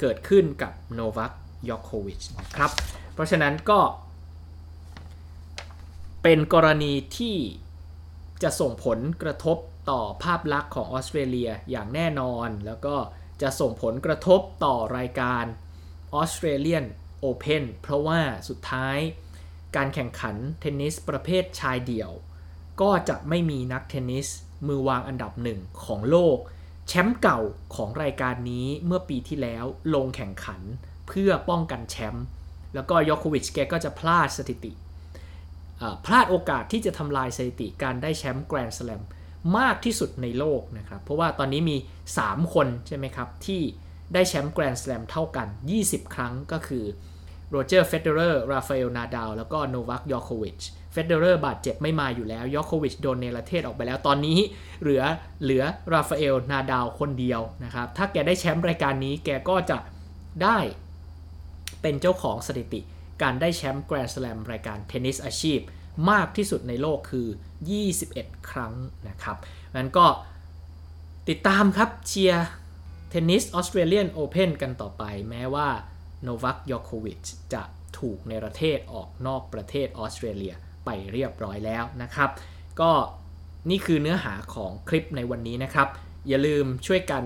[0.00, 1.32] เกิดขึ้นกับโนวัค
[1.68, 2.70] ยอโควิชนะครับ
[3.14, 3.80] เพราะฉะนั้นก็
[6.26, 7.36] เป็นกรณีที่
[8.42, 9.58] จะส่งผลกระทบ
[9.90, 12.96] ต่อภาพลักษณ์ของออสเตรเลียอย่างแน่นอน แล้วก็
[13.42, 15.44] จะส่งผลกระทบต่อรายการ
[16.14, 16.84] ออสเตรเลียน
[17.20, 18.98] โอเพนเพราะว่าสุดท้าย
[19.76, 22.10] การแข่งขันเทนนิสประเภทชายเดี่ยว
[22.80, 24.26] ก็จะไม่มีนักเทนนิส
[24.66, 26.38] มือวางอันดับหนึ่งของโลก
[26.88, 27.40] แชมป์เก่า
[27.74, 29.64] ของรายการนี้เมื่อปีที่แล้ว
[29.94, 30.60] ลงแข่งขัน
[31.08, 32.24] เพื่อป้องกันแชมป์
[32.74, 34.72] แล้วก็ยอโควิชแกก็จะพลาดสถิติ
[36.04, 39.02] พลาดโอกาสที่จะทำลายสถิติการได้แชมป์แกรนด์สแลม
[39.58, 41.76] มากที่สุดในโลกนะครับ เพราะว่าตอนนี้มี
[42.16, 43.62] 3 คนใช่ไหมครับ ที่
[44.14, 45.48] ได้แชมป์แกรนด์สแลมเท่ากัน
[45.80, 46.84] 20 ครั้งก็คือ
[47.50, 50.60] โรเจอร์เฟเดอเรอร์ราฟาเอลนาดาลแล้วก็โนวัคยอโควิช
[50.92, 54.38] เฟเดอเรอร์บาดเจ็บไม่มาอยู่แล้วยอโควิชโดนเนรเทศออกไปแล้วตอนนี้
[54.82, 55.02] เหลือ
[55.42, 55.62] เหลือ
[55.92, 59.78] ราฟาเอลนาดาลคนเดียวนะครับ ถ้าแกได้แชมป์รายการนี้แกก็จะ
[60.42, 60.58] ได้
[61.82, 62.80] เป็นเจ้าของสถิติ
[63.22, 65.60] การได้แชมป์แกรนด์สแลมรายการเทนนิสอาชีพ
[66.10, 67.28] มากที่สุดในโลกคือ
[67.92, 68.74] 21 ครั้ง
[69.08, 69.36] นะครับ
[69.76, 70.06] นั้นก็
[71.28, 72.46] ติดตามครับเชียร์
[73.10, 75.68] เทนนิสออสเตรเลียนโอเพนกันต่อไป แม้ว่า
[76.22, 77.20] โนวัคยอโควิช
[77.52, 77.62] จะ
[77.98, 80.54] ถูกในประเทศออกนอกประเทศออสเตรเลีย
[80.84, 82.30] ไปเรียบร้อยแล้วนะครับ
[82.80, 82.90] ก็
[83.70, 85.88] นี่คือเนื้อหาของคลิปในวันนี้นะครับ
[86.28, 87.24] อย่าลืมช่วยกัน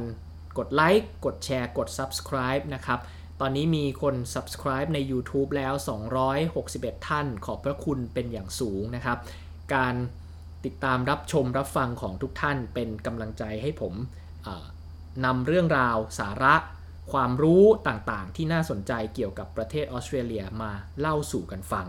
[0.59, 3.01] กดไลค์กดแชร์กด subscribe นะครับ
[3.41, 5.74] ตอนนี้มีคน subscribe ใน YouTube แล้ว
[6.41, 9.18] 261 ท่าน ขอบพระคุณเป็นอย่างสูงนะครับ
[9.74, 9.95] การ
[10.64, 13.95] ติดตามรับชมรับฟังของทุกท่านเป็นกำลังใจให้ผม
[15.24, 16.55] นำเรื่องราวสาระ
[17.12, 21.86] ความรู้ต่างๆ ที่น่าสนใจเกี่ยวกับประเทศออสเตรเลียมาเล่าสู่กันฟัง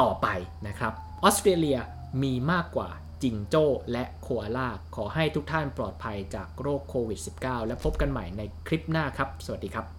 [0.00, 0.26] ต่อไป
[0.68, 1.78] นะครับออสเตรเลีย
[2.22, 2.90] มีมากกว่า
[3.22, 9.95] จิงโจ้และโคอาลาขอให้ทุกท่านปลอดภัยจากโรคโควิด -19 และพบกันใหม่ในคลิปหน้าครับ สวัสดีครับ